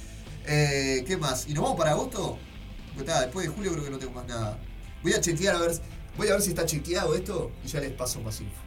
Eh, 0.48 1.04
¿Qué 1.06 1.16
más? 1.18 1.48
¿Y 1.48 1.54
nos 1.54 1.64
vamos 1.64 1.78
para 1.78 1.92
agosto? 1.92 2.40
Después 2.98 3.48
de 3.48 3.54
julio 3.54 3.72
creo 3.72 3.84
que 3.84 3.90
no 3.92 3.98
tengo 3.98 4.14
más 4.14 4.28
nada. 4.28 4.58
Voy 5.04 5.14
a 5.14 5.22
chequear 5.22 5.56
a 5.56 5.60
ver, 5.60 5.72
voy 6.18 6.28
a 6.28 6.34
ver 6.34 6.42
si 6.42 6.50
está 6.50 6.66
chequeado 6.66 7.16
esto 7.16 7.52
y 7.64 7.68
ya 7.68 7.80
les 7.80 7.92
paso 7.92 8.22
más 8.22 8.40
info. 8.40 8.61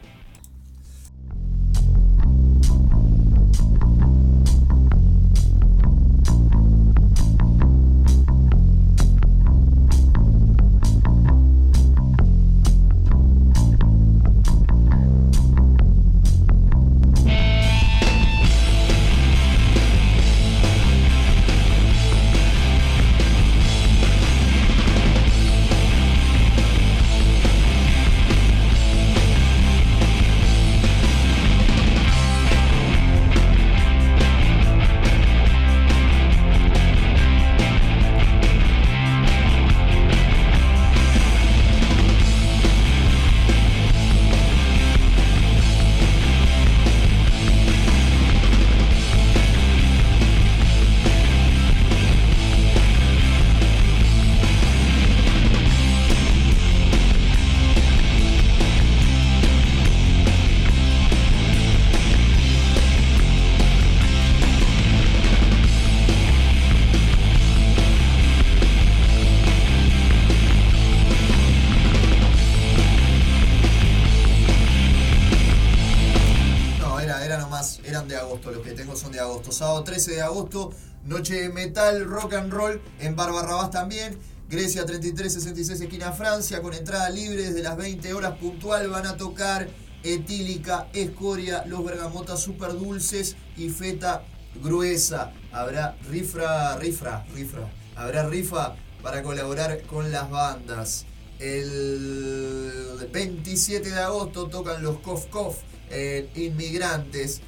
13 79.95 80.15
de 80.15 80.21
agosto, 80.21 80.73
noche 81.05 81.35
de 81.35 81.49
metal, 81.49 82.03
rock 82.03 82.33
and 82.33 82.51
roll 82.51 82.81
en 82.99 83.15
Barbarrabás 83.15 83.71
también. 83.71 84.17
Grecia 84.49 84.85
3366 84.85 85.79
esquina 85.79 86.11
Francia 86.11 86.61
con 86.61 86.73
entrada 86.73 87.09
libre 87.09 87.43
desde 87.43 87.63
las 87.63 87.77
20 87.77 88.13
horas 88.13 88.37
puntual 88.37 88.89
van 88.89 89.05
a 89.07 89.15
tocar 89.15 89.69
etílica, 90.03 90.89
escoria, 90.91 91.63
los 91.65 91.85
bergamotas 91.85 92.41
super 92.41 92.73
dulces 92.73 93.37
y 93.55 93.69
feta 93.69 94.25
gruesa. 94.61 95.31
Habrá 95.53 95.95
rifra, 96.09 96.75
rifra, 96.75 97.25
rifra. 97.33 97.71
Habrá 97.95 98.27
rifa 98.27 98.75
para 99.01 99.23
colaborar 99.23 99.81
con 99.83 100.11
las 100.11 100.29
bandas. 100.29 101.05
El 101.39 103.07
27 103.13 103.91
de 103.91 103.99
agosto 104.01 104.47
tocan 104.47 104.83
los 104.83 104.99
Kof 104.99 105.27
Kof 105.27 105.59
en 105.89 106.29
Inmigrantes. 106.35 107.41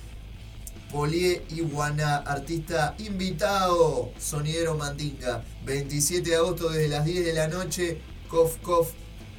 Polié 0.92 1.44
Iguana, 1.50 2.18
artista 2.18 2.96
invitado, 3.00 4.12
sonidero 4.20 4.76
Mandinga. 4.78 5.44
27 5.66 6.30
de 6.30 6.36
agosto 6.38 6.70
desde 6.70 6.88
las 6.88 7.04
10 7.06 7.26
de 7.26 7.34
la 7.34 7.48
noche, 7.50 8.02
Kof 8.30 8.58
Kof 8.62 8.92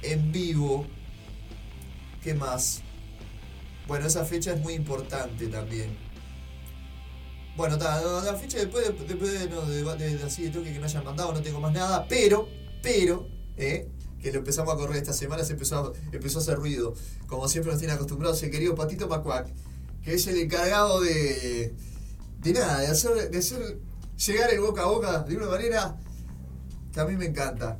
en 0.03 0.31
vivo. 0.31 0.87
¿Qué 2.23 2.35
más? 2.35 2.83
Bueno, 3.87 4.07
esa 4.07 4.25
fecha 4.27 4.53
es 4.53 4.61
muy 4.61 4.75
importante 4.75 5.47
también. 5.47 5.97
Bueno, 7.57 7.77
la 7.79 8.35
fecha 8.39 8.59
después, 8.59 8.87
de- 8.87 9.05
después 9.07 9.33
de, 9.33 9.49
no, 9.49 9.63
de 9.63 10.23
así 10.25 10.43
de 10.43 10.51
toque 10.51 10.73
que 10.73 10.79
no 10.79 10.85
hayan 10.85 11.03
mandado, 11.05 11.33
no 11.33 11.41
tengo 11.41 11.61
más 11.61 11.73
nada, 11.73 12.07
pero, 12.09 12.47
pero, 12.83 13.27
eh, 13.57 13.89
que 14.23 14.31
lo 14.31 14.39
empezamos 14.41 14.73
a 14.75 14.77
correr 14.77 14.99
esta 14.99 15.13
semana, 15.13 15.43
se 15.45 15.55
empezó 15.55 15.79
a, 15.79 15.93
empezó 16.13 16.39
a 16.39 16.43
hacer 16.43 16.57
ruido. 16.57 16.95
Como 17.27 17.49
siempre 17.49 17.73
nos 17.73 17.81
tiene 17.81 17.95
acostumbrados 17.95 18.41
el 18.45 18.51
querido 18.53 18.75
Patito 18.77 19.09
Macuac, 19.09 19.49
que 20.03 20.15
es 20.15 20.27
el 20.27 20.39
encargado 20.39 21.01
de, 21.01 21.75
de 22.41 22.53
nada, 22.53 22.81
de 22.81 22.87
hacer, 22.89 23.31
de 23.31 23.39
hacer 23.39 23.79
llegar 24.27 24.51
el 24.53 24.61
boca 24.61 24.83
a 24.83 24.87
boca 24.87 25.19
de 25.21 25.37
una 25.37 25.47
manera 25.47 25.97
que 26.93 27.01
a 27.01 27.05
mí 27.05 27.17
me 27.17 27.27
encanta. 27.27 27.79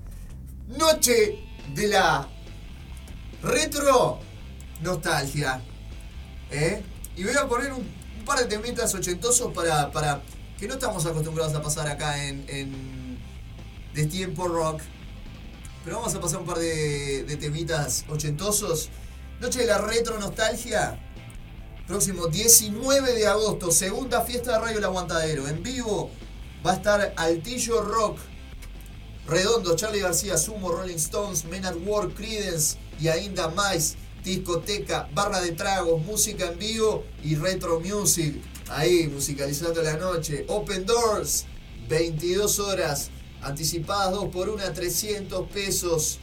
Noche 0.69 1.39
de 1.75 1.89
la 1.89 2.29
retro 3.43 4.21
nostalgia. 4.83 5.61
¿eh? 6.51 6.83
Y 7.17 7.25
voy 7.25 7.35
a 7.35 7.47
poner 7.49 7.73
un, 7.73 7.99
par 8.25 8.39
de 8.41 8.45
temitas 8.45 8.95
ochentosos 8.95 9.55
para, 9.55 9.91
para 9.91 10.21
que 10.59 10.69
no 10.69 10.75
estamos 10.75 11.07
acostumbrados 11.07 11.55
a 11.55 11.63
pasar 11.63 11.89
acá 11.89 12.23
en, 12.27 12.45
en 12.49 13.19
De 13.95 14.05
Tiempo 14.07 14.47
Rock. 14.47 14.83
Pero 15.85 15.97
vamos 15.97 16.15
a 16.15 16.21
pasar 16.21 16.41
un 16.41 16.47
par 16.47 16.59
de, 16.59 17.25
de 17.25 17.37
temitas 17.37 18.05
ochentosos. 18.09 18.91
Noche 19.41 19.61
de 19.61 19.67
la 19.67 19.79
retro 19.79 20.19
nostalgia. 20.19 21.08
Próximo 21.89 22.27
19 22.27 23.15
de 23.15 23.27
agosto, 23.27 23.73
segunda 23.73 24.21
fiesta 24.21 24.53
de 24.53 24.59
Radio 24.59 24.77
El 24.77 24.85
Aguantadero. 24.85 25.49
En 25.49 25.63
vivo 25.63 26.11
va 26.65 26.73
a 26.73 26.75
estar 26.75 27.15
Altillo 27.17 27.81
Rock, 27.81 28.19
Redondo, 29.27 29.75
Charlie 29.75 30.01
García, 30.01 30.37
Sumo, 30.37 30.71
Rolling 30.71 30.97
Stones, 30.97 31.47
Men 31.47 31.65
at 31.65 31.77
Work, 31.87 32.15
Creedence 32.15 32.77
y 33.01 33.09
ainda 33.09 33.49
más. 33.49 33.97
Discoteca, 34.23 35.09
barra 35.15 35.41
de 35.41 35.53
tragos, 35.53 36.05
música 36.05 36.51
en 36.53 36.59
vivo 36.59 37.05
y 37.25 37.37
retro 37.37 37.81
music. 37.81 38.37
Ahí, 38.69 39.09
musicalizando 39.09 39.83
la 39.83 39.97
noche. 39.97 40.45
Open 40.49 40.85
Doors, 40.85 41.47
22 41.89 42.59
horas. 42.59 43.09
Anticipadas 43.41 44.13
2 44.13 44.29
por 44.29 44.51
1 44.51 44.75
300 44.75 45.49
pesos. 45.49 46.19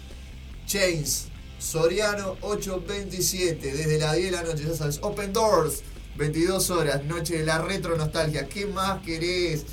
Chains, 0.68 1.30
Soriano 1.66 2.38
827. 2.42 3.74
Desde 3.74 3.98
las 3.98 4.16
10 4.16 4.32
de 4.32 4.38
la 4.38 4.44
noche, 4.44 4.64
ya 4.68 4.76
sabes. 4.76 5.00
Open 5.02 5.34
Doors, 5.34 5.82
22 6.16 6.70
horas. 6.70 7.04
Noche 7.04 7.40
de 7.40 7.46
la 7.46 7.58
retro 7.58 7.98
nostalgia. 7.98 8.48
¿Qué 8.48 8.68
más 8.68 9.02
querés? 9.02 9.66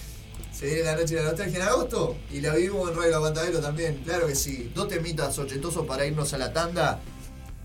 Se 0.53 0.67
viene 0.67 0.85
la 0.85 0.97
noche 0.97 1.17
de 1.17 1.23
la 1.23 1.29
nostalgia 1.29 1.59
en 1.59 1.69
agosto 1.69 2.17
y 2.31 2.41
la 2.41 2.55
vivimos 2.55 2.91
en 2.91 2.97
Radio 2.97 3.17
Aguantadero 3.17 3.61
también, 3.61 4.03
claro 4.05 4.27
que 4.27 4.35
sí. 4.35 4.71
Dos 4.75 4.89
temitas 4.89 5.39
ochentosos 5.39 5.87
para 5.87 6.07
irnos 6.07 6.33
a 6.33 6.39
la 6.39 6.53
tanda. 6.53 7.01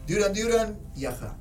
Duran 0.07 0.33
Duran 0.33 0.79
y 0.95 1.05
Aja. 1.05 1.37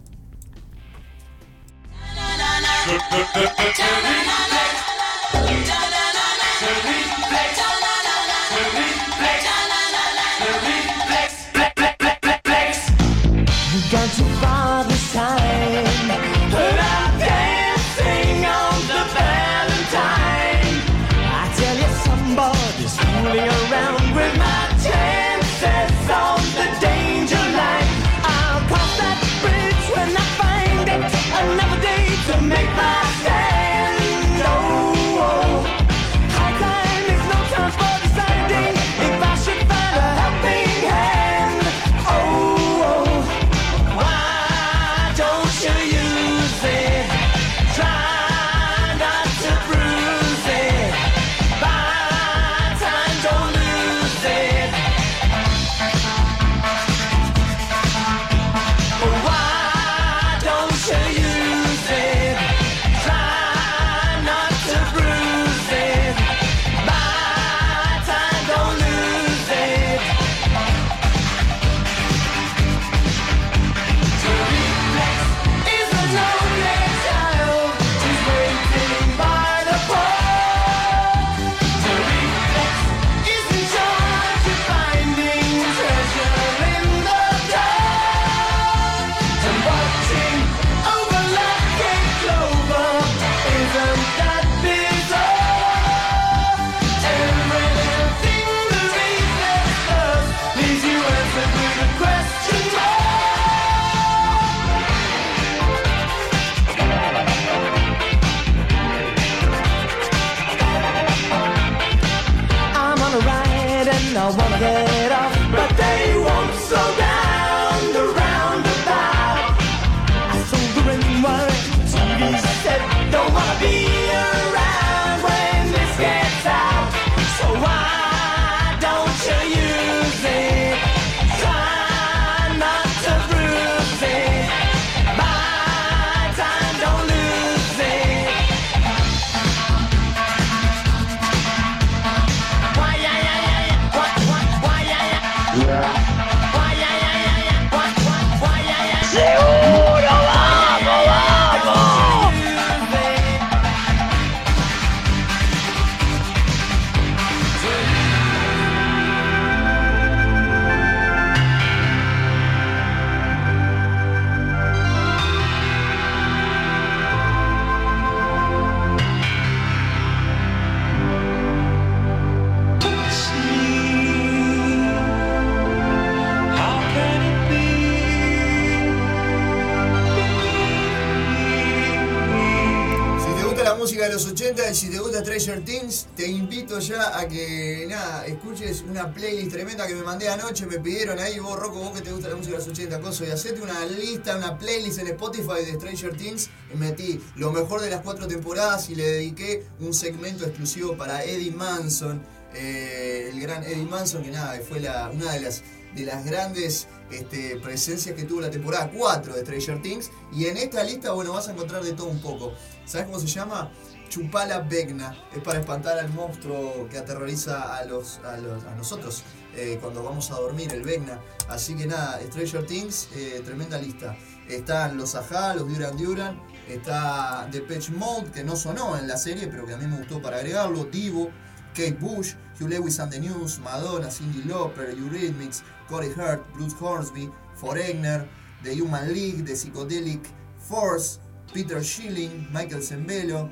Playlist 189.12 189.53
tremenda 189.53 189.87
que 189.87 189.95
me 189.95 190.03
mandé 190.03 190.29
anoche, 190.29 190.66
me 190.66 190.79
pidieron 190.79 191.19
ahí, 191.19 191.38
vos 191.38 191.59
Rocco, 191.59 191.79
vos 191.79 191.92
que 191.92 192.03
te 192.03 192.12
gusta 192.12 192.29
la 192.29 192.37
música 192.37 192.59
de 192.59 192.64
los 192.64 192.69
80, 192.69 193.01
coso, 193.01 193.25
y 193.25 193.31
hacete 193.31 193.61
una 193.61 193.85
lista, 193.87 194.37
una 194.37 194.59
playlist 194.59 194.99
en 194.99 195.09
Spotify 195.09 195.64
de 195.64 195.75
Stranger 195.75 196.16
Things, 196.16 196.51
metí 196.75 197.21
lo 197.37 197.53
mejor 197.53 197.81
de 197.81 197.90
las 197.90 198.03
cuatro 198.03 198.27
temporadas 198.27 198.88
y 198.90 198.95
le 198.95 199.05
dediqué 199.05 199.66
un 199.81 199.92
segmento 199.95 200.45
exclusivo 200.45 200.97
para 200.97 201.25
Eddie 201.25 201.53
Manson, 201.53 202.23
eh, 202.55 203.31
el 203.33 203.40
gran 203.40 203.62
Eddie 203.64 203.87
Manson, 203.87 204.23
que 204.23 204.31
nada, 204.31 204.59
fue 204.66 204.81
la, 204.81 205.11
una 205.11 205.33
de 205.33 205.40
las 205.40 205.62
de 205.97 206.05
las 206.05 206.25
grandes 206.25 206.87
este, 207.11 207.57
presencias 207.57 208.14
que 208.14 208.25
tuvo 208.25 208.40
la 208.42 208.51
temporada 208.51 208.90
4 208.95 209.35
de 209.35 209.40
Stranger 209.40 209.83
Things. 209.83 210.11
Y 210.33 210.47
en 210.47 210.59
esta 210.59 210.85
lista, 210.85 211.12
bueno, 211.12 211.33
vas 211.33 211.49
a 211.49 211.53
encontrar 211.53 211.83
de 211.83 211.92
todo 211.92 212.09
un 212.09 212.21
poco. 212.21 212.53
¿Sabes 212.85 213.07
cómo 213.07 213.19
se 213.19 213.27
llama? 213.27 213.73
Chupala 214.09 214.61
Vegna. 214.61 215.14
Es 215.35 215.42
para 215.42 215.61
espantar 215.61 215.99
al 215.99 216.09
monstruo 216.12 216.88
que 216.90 216.99
aterroriza 216.99 217.77
a, 217.77 217.85
los, 217.85 218.19
a, 218.25 218.37
los- 218.37 218.64
a 218.64 218.75
nosotros 218.75 219.23
eh, 219.55 219.79
cuando 219.81 220.03
vamos 220.03 220.31
a 220.31 220.35
dormir, 220.35 220.73
el 220.73 220.83
Vegna. 220.83 221.21
Así 221.49 221.75
que 221.75 221.87
nada, 221.87 222.21
Stranger 222.27 222.66
Things, 222.66 223.09
eh, 223.14 223.42
tremenda 223.45 223.79
lista. 223.79 224.16
Están 224.49 224.97
los 224.97 225.14
Aja, 225.14 225.55
los 225.55 225.69
Duran 225.69 225.97
Duran. 225.97 226.40
Está 226.69 227.49
Depeche 227.51 227.92
Mode, 227.92 228.31
que 228.33 228.42
no 228.45 228.57
sonó 228.57 228.97
en 228.99 229.07
la 229.09 229.16
serie, 229.16 229.47
pero 229.47 229.64
que 229.66 229.75
a 229.75 229.77
mí 229.77 229.87
me 229.87 229.99
gustó 229.99 230.21
para 230.21 230.38
agregarlo. 230.38 230.85
Divo, 230.85 231.31
Kate 231.75 231.92
Bush, 232.01 232.35
Hugh 232.61 232.69
Lewis 232.69 232.99
and 233.01 233.12
the 233.12 233.21
News, 233.21 233.59
Madonna, 233.61 234.11
Cindy 234.11 234.42
Lauper, 234.45 234.90
Eurythmics, 234.97 235.62
Corey 235.88 236.11
Hurt, 236.16 236.42
Bruce 236.55 236.75
Hornsby, 236.81 237.31
Foreigner, 237.55 238.27
The 238.62 238.75
Human 238.81 239.12
League, 239.12 239.45
The 239.45 239.53
Psychedelic 239.53 240.23
Force, 240.69 241.21
Peter 241.53 241.83
Schilling, 241.85 242.49
Michael 242.53 242.83
Zembello, 242.83 243.49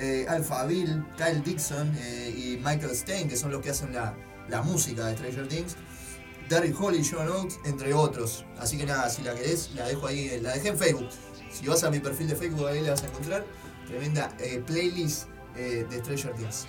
eh, 0.00 0.66
Bill, 0.66 1.04
Kyle 1.16 1.42
Dixon 1.44 1.92
eh, 1.98 2.34
y 2.36 2.56
Michael 2.56 2.94
Stein, 2.96 3.28
que 3.28 3.36
son 3.36 3.50
los 3.50 3.60
que 3.60 3.70
hacen 3.70 3.92
la, 3.92 4.14
la 4.48 4.62
música 4.62 5.06
de 5.06 5.16
Stranger 5.16 5.48
Things. 5.48 5.76
Terry 6.48 6.74
Holly, 6.76 7.08
John 7.08 7.28
Oates, 7.28 7.60
entre 7.64 7.94
otros. 7.94 8.44
Así 8.58 8.76
que 8.76 8.84
nada, 8.84 9.08
si 9.08 9.22
la 9.22 9.34
querés, 9.34 9.70
la 9.76 9.86
dejo 9.86 10.08
ahí, 10.08 10.40
la 10.40 10.52
dejé 10.54 10.68
en 10.68 10.78
Facebook. 10.78 11.08
Si 11.52 11.66
vas 11.66 11.84
a 11.84 11.90
mi 11.90 12.00
perfil 12.00 12.28
de 12.28 12.34
Facebook, 12.34 12.66
ahí 12.66 12.80
la 12.80 12.90
vas 12.90 13.04
a 13.04 13.06
encontrar. 13.06 13.44
Tremenda 13.86 14.34
eh, 14.40 14.60
playlist 14.66 15.28
eh, 15.56 15.86
de 15.88 15.98
Stranger 15.98 16.34
Things. 16.34 16.66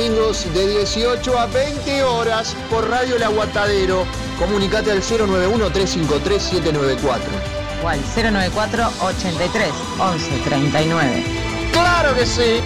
Domingos 0.00 0.46
de 0.54 0.66
18 0.66 1.38
a 1.38 1.44
20 1.46 2.02
horas 2.04 2.56
por 2.70 2.88
Radio 2.88 3.16
El 3.16 3.22
Aguatadero. 3.22 4.06
Comunicate 4.38 4.90
al 4.90 5.02
091-353-794. 5.02 7.18
O 7.84 7.88
al 7.88 8.00
094 8.00 8.90
83 9.02 9.68
11 9.98 10.30
39. 10.44 11.24
¡Claro 11.72 12.14
que 12.14 12.24
sí! 12.24 12.62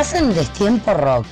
Estás 0.00 0.22
en 0.22 0.32
Destiempo 0.32 0.94
Rock. 0.94 1.26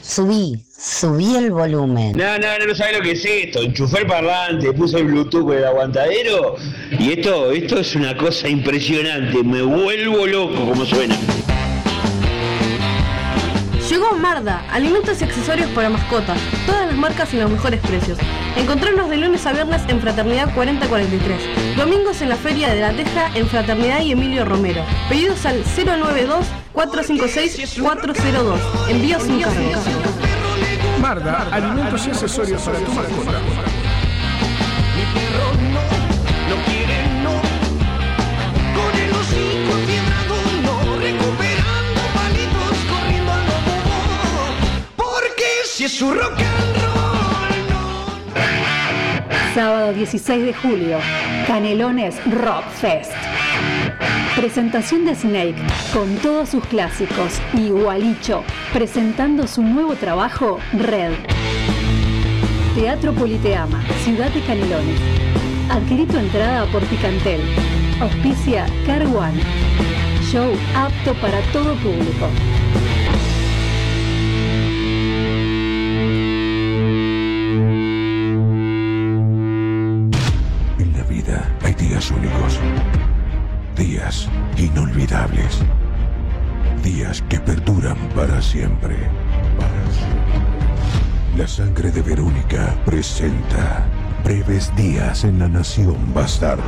Subí, 0.00 0.58
subí 0.74 1.36
el 1.36 1.50
volumen. 1.50 2.12
No, 2.16 2.38
no, 2.38 2.58
no, 2.58 2.66
no 2.68 2.74
sabes 2.74 2.96
lo 2.96 3.02
que 3.02 3.10
es 3.10 3.22
esto. 3.26 3.60
Enchufé 3.60 3.98
el 3.98 4.06
parlante, 4.06 4.72
puse 4.72 5.00
el 5.00 5.04
Bluetooth 5.04 5.44
con 5.44 5.58
el 5.58 5.66
aguantadero 5.66 6.56
y 6.98 7.12
esto, 7.12 7.50
esto 7.52 7.78
es 7.80 7.94
una 7.96 8.16
cosa 8.16 8.48
impresionante. 8.48 9.44
Me 9.44 9.60
vuelvo 9.60 10.26
loco 10.26 10.54
como 10.70 10.86
suena. 10.86 11.14
Llegó 13.90 14.14
Marda, 14.14 14.64
alimentos 14.70 15.20
y 15.20 15.24
accesorios 15.24 15.68
para 15.72 15.90
mascotas, 15.90 16.38
todas 16.64 16.86
las 16.86 16.96
marcas 16.96 17.34
y 17.34 17.36
los 17.36 17.50
mejores 17.50 17.80
precios. 17.80 18.16
Encontrarnos 18.56 19.10
de 19.10 19.18
lunes 19.18 19.44
a 19.44 19.52
viernes 19.52 19.82
en 19.88 20.00
Fraternidad 20.00 20.54
4043, 20.54 21.76
domingos 21.76 22.22
en 22.22 22.30
la 22.30 22.36
Feria 22.36 22.72
de 22.72 22.80
la 22.80 22.92
Teja 22.92 23.30
en 23.34 23.46
Fraternidad 23.46 24.00
y 24.00 24.12
Emilio 24.12 24.46
Romero. 24.46 24.82
Pedidos 25.10 25.44
al 25.44 25.62
092 25.76 26.46
456 26.86 27.78
402. 27.82 28.60
Envío 28.88 29.20
sin 29.20 29.42
cargo. 29.42 29.60
Marda, 30.98 31.46
alimentos 31.52 32.06
y 32.06 32.10
accesorios 32.10 32.62
para 32.62 32.78
tu 32.78 32.92
mascota. 32.92 33.32
No 36.48 36.56
quiere 36.66 37.06
no 37.22 37.40
Con 38.74 38.92
el 38.98 39.10
hocico 39.12 39.70
enfiebrado 39.78 40.34
no 40.62 40.98
Recuperando 40.98 42.00
palitos 42.14 42.76
corriendo 42.90 43.32
al 43.32 43.46
lobo 43.46 44.96
Porque 44.96 45.48
Si 45.64 45.84
es 45.84 45.92
su 45.92 46.12
rock 46.12 46.32
and 46.32 46.70
Sábado 49.54 49.92
16 49.92 50.44
de 50.44 50.54
julio, 50.54 50.98
Canelones 51.48 52.14
Rock 52.26 52.64
Fest. 52.80 53.29
Presentación 54.40 55.04
de 55.04 55.14
Snake 55.14 55.62
con 55.92 56.16
todos 56.16 56.48
sus 56.48 56.64
clásicos 56.64 57.38
y 57.52 57.68
Gualicho 57.68 58.42
presentando 58.72 59.46
su 59.46 59.60
nuevo 59.60 59.96
trabajo 59.96 60.58
Red. 60.72 61.12
Teatro 62.74 63.12
Politeama, 63.12 63.84
Ciudad 64.02 64.30
de 64.30 64.40
Canelones. 64.40 64.98
Adquirí 65.68 66.06
tu 66.06 66.16
entrada 66.16 66.64
por 66.72 66.82
Picantel. 66.86 67.42
Auspicia 68.00 68.64
Car 68.86 69.02
One. 69.08 69.42
Show 70.32 70.54
apto 70.74 71.12
para 71.20 71.42
todo 71.52 71.74
público. 71.74 72.26
Inolvidables, 84.60 85.58
días 86.82 87.22
que 87.28 87.40
perduran 87.40 87.96
para 88.14 88.40
siempre. 88.42 88.96
Para 89.58 89.92
siempre. 89.92 90.40
La 91.36 91.46
sangre 91.46 91.90
de 91.90 92.02
Verónica 92.02 92.74
presenta 92.84 93.86
breves 94.24 94.74
días 94.76 95.24
en 95.24 95.38
la 95.38 95.48
nación 95.48 95.96
bastarda. 96.12 96.60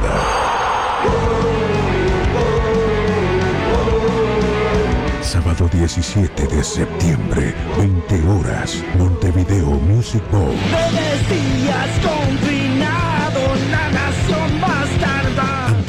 Sábado 5.20 5.68
17 5.72 6.46
de 6.46 6.64
septiembre, 6.64 7.54
20 7.76 8.28
horas, 8.28 8.82
Montevideo 8.96 9.66
Music 9.66 10.22
Bowl. 10.30 10.54
Breves 10.70 11.28
días 11.28 11.88
confinados, 12.00 13.60
la 13.70 13.90
nación. 13.90 14.21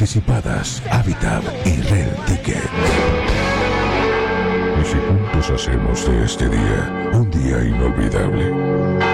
Anticipadas, 0.04 0.82
Habitat 0.90 1.42
y 1.64 1.80
Rel 1.80 2.10
Ticket. 2.26 2.62
Y 4.78 4.84
si 4.84 4.98
juntos 4.98 5.50
hacemos 5.50 6.06
de 6.06 6.24
este 6.26 6.46
día 6.46 7.10
un 7.14 7.30
día 7.30 7.64
inolvidable. 7.64 9.13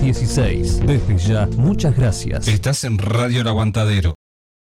716. 0.00 0.86
Desde 0.86 1.18
ya, 1.18 1.46
muchas 1.58 1.94
gracias. 1.94 2.48
Estás 2.48 2.84
en 2.84 2.96
Radio 2.98 3.42
El 3.42 3.48
Aguantadero. 3.48 4.14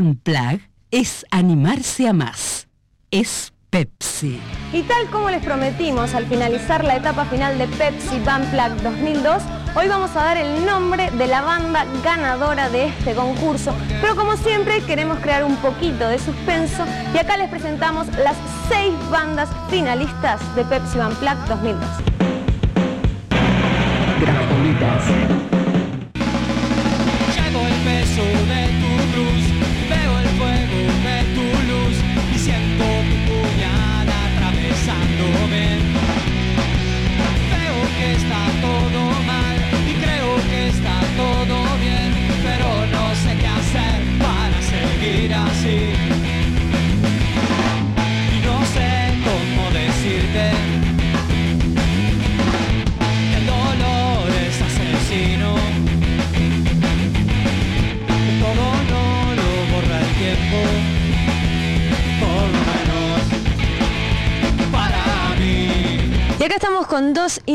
Plug 0.00 0.58
es 0.90 1.26
animarse 1.30 2.08
a 2.08 2.14
más. 2.14 2.66
Es 3.10 3.52
Pepsi. 3.68 4.40
Y 4.72 4.82
tal 4.84 5.06
como 5.10 5.28
les 5.28 5.44
prometimos 5.44 6.14
al 6.14 6.24
finalizar 6.24 6.82
la 6.82 6.96
etapa 6.96 7.26
final 7.26 7.58
de 7.58 7.66
Pepsi 7.66 8.18
Van 8.24 8.42
Plug 8.46 8.80
2002, 8.82 9.42
hoy 9.76 9.88
vamos 9.88 10.12
a 10.16 10.22
dar 10.22 10.38
el 10.38 10.64
nombre 10.64 11.10
de 11.10 11.26
la 11.26 11.42
banda 11.42 11.84
ganadora 12.02 12.70
de 12.70 12.86
este 12.86 13.12
concurso. 13.12 13.74
Pero 14.00 14.16
como 14.16 14.38
siempre 14.38 14.80
queremos 14.80 15.18
crear 15.18 15.44
un 15.44 15.56
poquito 15.56 16.08
de 16.08 16.18
suspenso 16.18 16.86
y 17.12 17.18
acá 17.18 17.36
les 17.36 17.50
presentamos 17.50 18.06
las 18.16 18.36
seis 18.70 18.94
bandas 19.10 19.50
finalistas 19.68 20.40
de 20.56 20.64
Pepsi 20.64 20.96
Van 20.96 21.14
Plug 21.16 21.36
2002. 21.48 21.86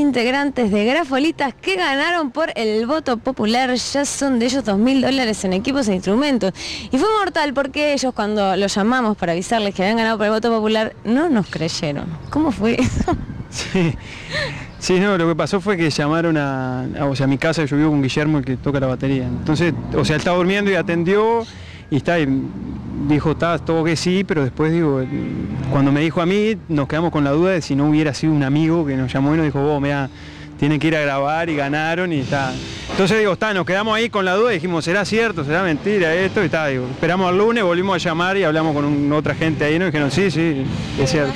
Integrantes 0.08 0.72
de 0.72 0.86
Grafolitas 0.86 1.54
que 1.54 1.76
ganaron 1.76 2.32
por 2.32 2.52
el 2.56 2.86
voto 2.88 3.18
popular. 3.18 3.74
Ya 3.76 4.06
son 4.06 4.40
de 4.40 4.46
ellos 4.48 4.64
dos 4.64 4.78
mil 4.78 5.02
dólares 5.02 5.44
en 5.46 5.54
equipos 5.54 5.88
e 5.88 5.94
instrumentos. 5.96 6.54
Y 6.92 6.98
fue 6.98 7.08
mortal 7.20 7.54
porque 7.54 7.94
ellos 7.94 8.14
cuando 8.14 8.56
los 8.56 8.74
llamamos 8.74 9.18
para 9.18 9.34
avisarles 9.34 9.76
que 9.76 9.84
habían 9.84 9.98
ganado 9.98 10.18
por 10.18 10.26
el 10.28 10.32
voto 10.34 10.50
popular 10.50 10.94
no 11.04 11.30
nos 11.30 11.48
creyeron. 11.48 12.06
¿Cómo 12.30 12.52
fue 12.52 12.76
eso? 12.82 13.16
Sí. 13.50 13.96
Sí, 14.78 15.00
no, 15.00 15.18
lo 15.18 15.26
que 15.28 15.34
pasó 15.36 15.62
fue 15.62 15.78
que 15.78 15.90
llamaron 15.90 16.36
a, 16.38 16.82
a- 17.00 17.06
o 17.06 17.16
sea, 17.16 17.24
a 17.24 17.28
mi 17.28 17.38
casa, 17.38 17.64
yo 17.64 17.78
vivo 17.78 17.90
con 17.92 18.02
Guillermo, 18.04 18.40
el 18.40 18.46
que 18.46 18.58
toca 18.58 18.80
la 18.80 18.88
batería. 18.88 19.24
Entonces, 19.24 19.74
o 19.96 20.04
sea, 20.04 20.16
él 20.18 20.20
estaba 20.20 20.36
durmiendo 20.38 20.70
y 20.70 20.76
atendió 20.76 21.46
y 21.90 21.98
está, 21.98 22.20
y 22.20 22.28
dijo, 23.08 23.32
está, 23.32 23.58
todo 23.60 23.84
que 23.84 23.96
sí, 23.96 24.24
pero 24.24 24.44
después 24.44 24.72
digo, 24.72 25.02
cuando 25.72 25.92
me 25.92 26.02
dijo 26.02 26.22
a 26.22 26.26
mí, 26.26 26.58
nos 26.68 26.88
quedamos 26.88 27.12
con 27.12 27.24
la 27.24 27.32
duda 27.32 27.52
de 27.52 27.62
si 27.62 27.76
no 27.76 27.90
hubiera 27.90 28.14
sido 28.14 28.34
un 28.34 28.44
amigo 28.44 28.86
que 28.86 28.96
nos 28.98 29.12
llamó 29.12 29.34
y 29.34 29.38
nos 29.38 29.46
dijo, 29.46 29.62
vos, 29.62 29.82
mira, 29.82 30.10
tienen 30.60 30.80
que 30.80 30.88
ir 30.88 30.96
a 30.96 31.02
grabar 31.02 31.50
y 31.50 31.56
ganaron 31.56 32.12
y 32.12 32.20
está. 32.20 32.54
Entonces 32.92 33.20
digo, 33.20 33.34
está, 33.34 33.54
nos 33.54 33.66
quedamos 33.66 33.96
ahí 33.96 34.10
con 34.10 34.26
la 34.26 34.34
duda 34.34 34.52
y 34.52 34.56
dijimos, 34.56 34.84
¿será 34.84 35.06
cierto? 35.06 35.44
¿Será 35.44 35.64
mentira 35.64 36.14
esto? 36.16 36.42
Y 36.42 36.46
está, 36.46 36.68
digo, 36.68 36.88
esperamos 36.90 37.30
al 37.30 37.38
lunes, 37.38 37.64
volvimos 37.64 37.96
a 37.96 38.10
llamar 38.10 38.38
y 38.38 38.44
hablamos 38.44 38.74
con 38.74 39.12
otra 39.14 39.36
gente 39.36 39.64
ahí, 39.66 39.80
¿no? 39.80 39.86
Y 39.86 39.88
dijeron, 39.88 40.12
sí, 40.12 40.32
sí, 40.32 40.64
es 41.00 41.10
cierto. 41.10 41.34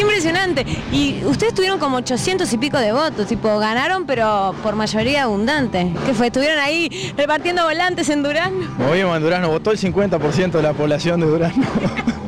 ¡Qué 0.00 0.04
impresionante! 0.06 0.64
Y 0.92 1.22
ustedes 1.26 1.52
tuvieron 1.52 1.78
como 1.78 1.98
800 1.98 2.50
y 2.50 2.56
pico 2.56 2.78
de 2.78 2.90
votos, 2.90 3.26
tipo, 3.26 3.58
ganaron 3.58 4.06
pero 4.06 4.54
por 4.62 4.74
mayoría 4.74 5.24
abundante. 5.24 5.92
¿Qué 6.06 6.14
fue? 6.14 6.28
¿Estuvieron 6.28 6.58
ahí 6.58 7.12
repartiendo 7.18 7.64
volantes 7.64 8.08
en 8.08 8.22
Durazno? 8.22 8.66
Movimos 8.78 9.14
en 9.18 9.22
Durazno, 9.22 9.50
votó 9.50 9.72
el 9.72 9.78
50% 9.78 10.52
de 10.52 10.62
la 10.62 10.72
población 10.72 11.20
de 11.20 11.26
Durazno. 11.26 11.66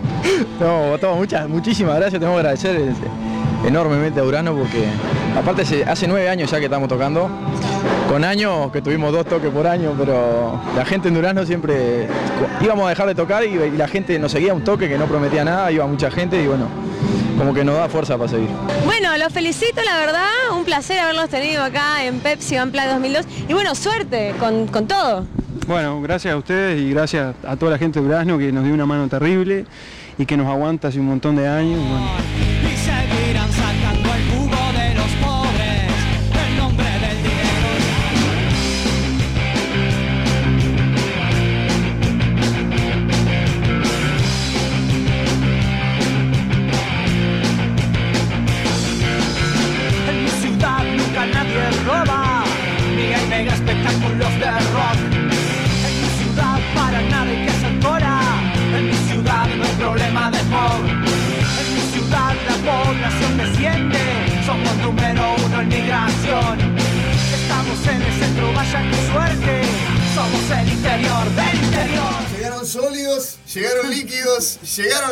no, 0.60 0.90
votó 0.90 1.14
muchas, 1.14 1.48
muchísimas 1.48 1.96
gracias, 1.96 2.20
tengo 2.20 2.34
que 2.34 2.40
agradecer 2.40 2.76
eh, 2.76 2.92
enormemente 3.66 4.20
a 4.20 4.22
Durazno 4.22 4.54
porque 4.54 4.84
aparte 5.34 5.62
hace 5.86 6.06
nueve 6.06 6.28
años 6.28 6.50
ya 6.50 6.58
que 6.58 6.66
estamos 6.66 6.90
tocando, 6.90 7.30
con 8.06 8.22
años 8.22 8.70
que 8.70 8.82
tuvimos 8.82 9.14
dos 9.14 9.24
toques 9.24 9.48
por 9.48 9.66
año, 9.66 9.94
pero 9.98 10.60
la 10.76 10.84
gente 10.84 11.08
en 11.08 11.14
Durazno 11.14 11.46
siempre 11.46 12.06
íbamos 12.60 12.84
a 12.84 12.90
dejar 12.90 13.06
de 13.06 13.14
tocar 13.14 13.42
y 13.44 13.70
la 13.70 13.88
gente 13.88 14.18
nos 14.18 14.30
seguía 14.30 14.52
un 14.52 14.62
toque 14.62 14.90
que 14.90 14.98
no 14.98 15.06
prometía 15.06 15.42
nada, 15.42 15.72
iba 15.72 15.86
mucha 15.86 16.10
gente 16.10 16.42
y 16.42 16.46
bueno, 16.46 16.66
como 17.38 17.54
que 17.54 17.64
nos 17.64 17.76
da 17.76 17.88
fuerza 17.88 18.16
para 18.16 18.28
seguir. 18.28 18.48
Bueno, 18.84 19.16
los 19.16 19.32
felicito, 19.32 19.80
la 19.84 19.98
verdad. 19.98 20.26
Un 20.56 20.64
placer 20.64 20.98
haberlos 20.98 21.28
tenido 21.28 21.62
acá 21.62 22.04
en 22.04 22.20
Pepsi 22.20 22.56
Van 22.56 22.70
Plug 22.70 22.84
2002. 22.84 23.26
Y 23.48 23.52
bueno, 23.52 23.74
suerte 23.74 24.34
con, 24.38 24.66
con 24.66 24.86
todo. 24.86 25.26
Bueno, 25.66 26.00
gracias 26.02 26.34
a 26.34 26.36
ustedes 26.36 26.80
y 26.80 26.90
gracias 26.90 27.34
a 27.46 27.56
toda 27.56 27.72
la 27.72 27.78
gente 27.78 28.00
de 28.00 28.06
Durazno 28.06 28.38
que 28.38 28.52
nos 28.52 28.64
dio 28.64 28.74
una 28.74 28.86
mano 28.86 29.08
terrible 29.08 29.64
y 30.18 30.26
que 30.26 30.36
nos 30.36 30.46
aguanta 30.46 30.88
hace 30.88 30.98
un 30.98 31.06
montón 31.06 31.36
de 31.36 31.48
años. 31.48 31.78
bueno. 31.78 32.51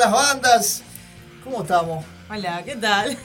Las 0.01 0.13
bandas. 0.13 0.83
¿Cómo 1.45 1.63
estamos? 1.63 2.05
Hola, 2.31 2.63
¿qué 2.65 2.75
tal? 2.77 3.19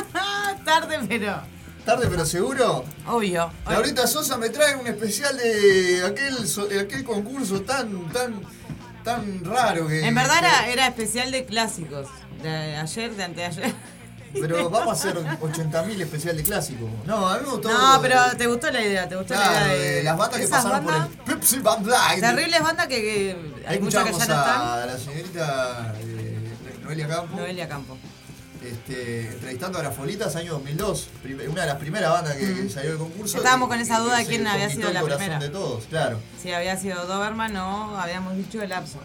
Tarde, 0.64 0.98
pero. 1.08 1.40
¿Tarde 1.84 2.08
pero 2.10 2.26
seguro? 2.26 2.84
Obvio. 3.06 3.52
Laurita 3.70 4.06
Sosa 4.06 4.36
me 4.36 4.50
trae 4.50 4.74
un 4.74 4.86
especial 4.88 5.36
de 5.36 6.04
aquel, 6.04 6.34
aquel 6.80 7.04
concurso 7.04 7.62
tan, 7.62 8.12
tan, 8.12 8.42
tan 9.04 9.44
raro 9.44 9.86
que... 9.86 10.06
En 10.06 10.14
verdad 10.14 10.38
era, 10.40 10.68
era 10.68 10.86
especial 10.88 11.30
de 11.30 11.46
clásicos. 11.46 12.08
De 12.42 12.76
ayer, 12.76 13.14
de 13.14 13.24
anteayer. 13.24 13.74
Pero 14.32 14.68
vamos 14.70 14.88
a 14.88 14.92
hacer 14.92 15.16
80.000 15.16 16.00
especial 16.02 16.36
de 16.36 16.42
clásicos. 16.42 16.88
No, 17.06 17.28
a 17.28 17.38
mí 17.38 17.44
me 17.44 17.50
gustó. 17.52 17.70
No, 17.72 18.00
pero 18.02 18.20
te 18.36 18.46
gustó 18.46 18.70
la 18.70 18.80
idea, 18.82 19.08
te 19.08 19.16
gustó 19.16 19.34
Claro, 19.34 19.66
la 19.66 19.74
idea 19.74 19.82
de 19.84 19.94
de. 19.96 20.02
las 20.02 20.16
bandas 20.18 20.40
que 20.40 20.48
pasaron 20.48 20.84
bandas, 20.86 21.08
por 21.08 21.18
el 21.18 21.24
Pepsi 21.38 21.58
Band 21.60 21.86
Live. 21.86 22.20
Terribles 22.20 22.62
bandas 22.62 22.86
que, 22.88 23.00
que 23.00 23.64
hay 23.66 23.80
muchas 23.80 24.04
que 24.04 24.10
ya 24.10 24.16
escuchamos 24.16 24.28
no 24.28 24.34
están. 24.34 24.60
a 24.60 24.86
la 24.86 24.98
señorita 24.98 25.94
eh, 26.00 26.48
Noelia 26.82 27.08
Campo. 27.08 27.36
Noelia 27.36 27.68
Campo. 27.68 27.98
Este, 28.62 29.28
entrevistando 29.28 29.78
a 29.78 29.82
Grafolitas 29.82 30.34
año 30.34 30.54
2002, 30.54 31.08
prim- 31.22 31.40
una 31.48 31.60
de 31.62 31.66
las 31.68 31.76
primeras 31.76 32.10
bandas 32.10 32.34
que 32.36 32.68
salió 32.68 32.90
del 32.90 32.98
concurso. 32.98 33.36
Estábamos 33.38 33.68
y- 33.68 33.70
con 33.70 33.80
esa 33.80 33.98
duda 34.00 34.18
de 34.18 34.26
quién 34.26 34.46
había 34.46 34.68
sido 34.68 34.92
la 34.92 35.02
primera. 35.02 35.38
de 35.38 35.48
todos, 35.48 35.84
claro. 35.84 36.18
Si 36.42 36.52
había 36.52 36.76
sido 36.76 37.06
Doberman 37.06 37.56
o 37.56 37.96
habíamos 37.98 38.36
dicho 38.36 38.60
el 38.60 38.70
Lapso. 38.70 38.98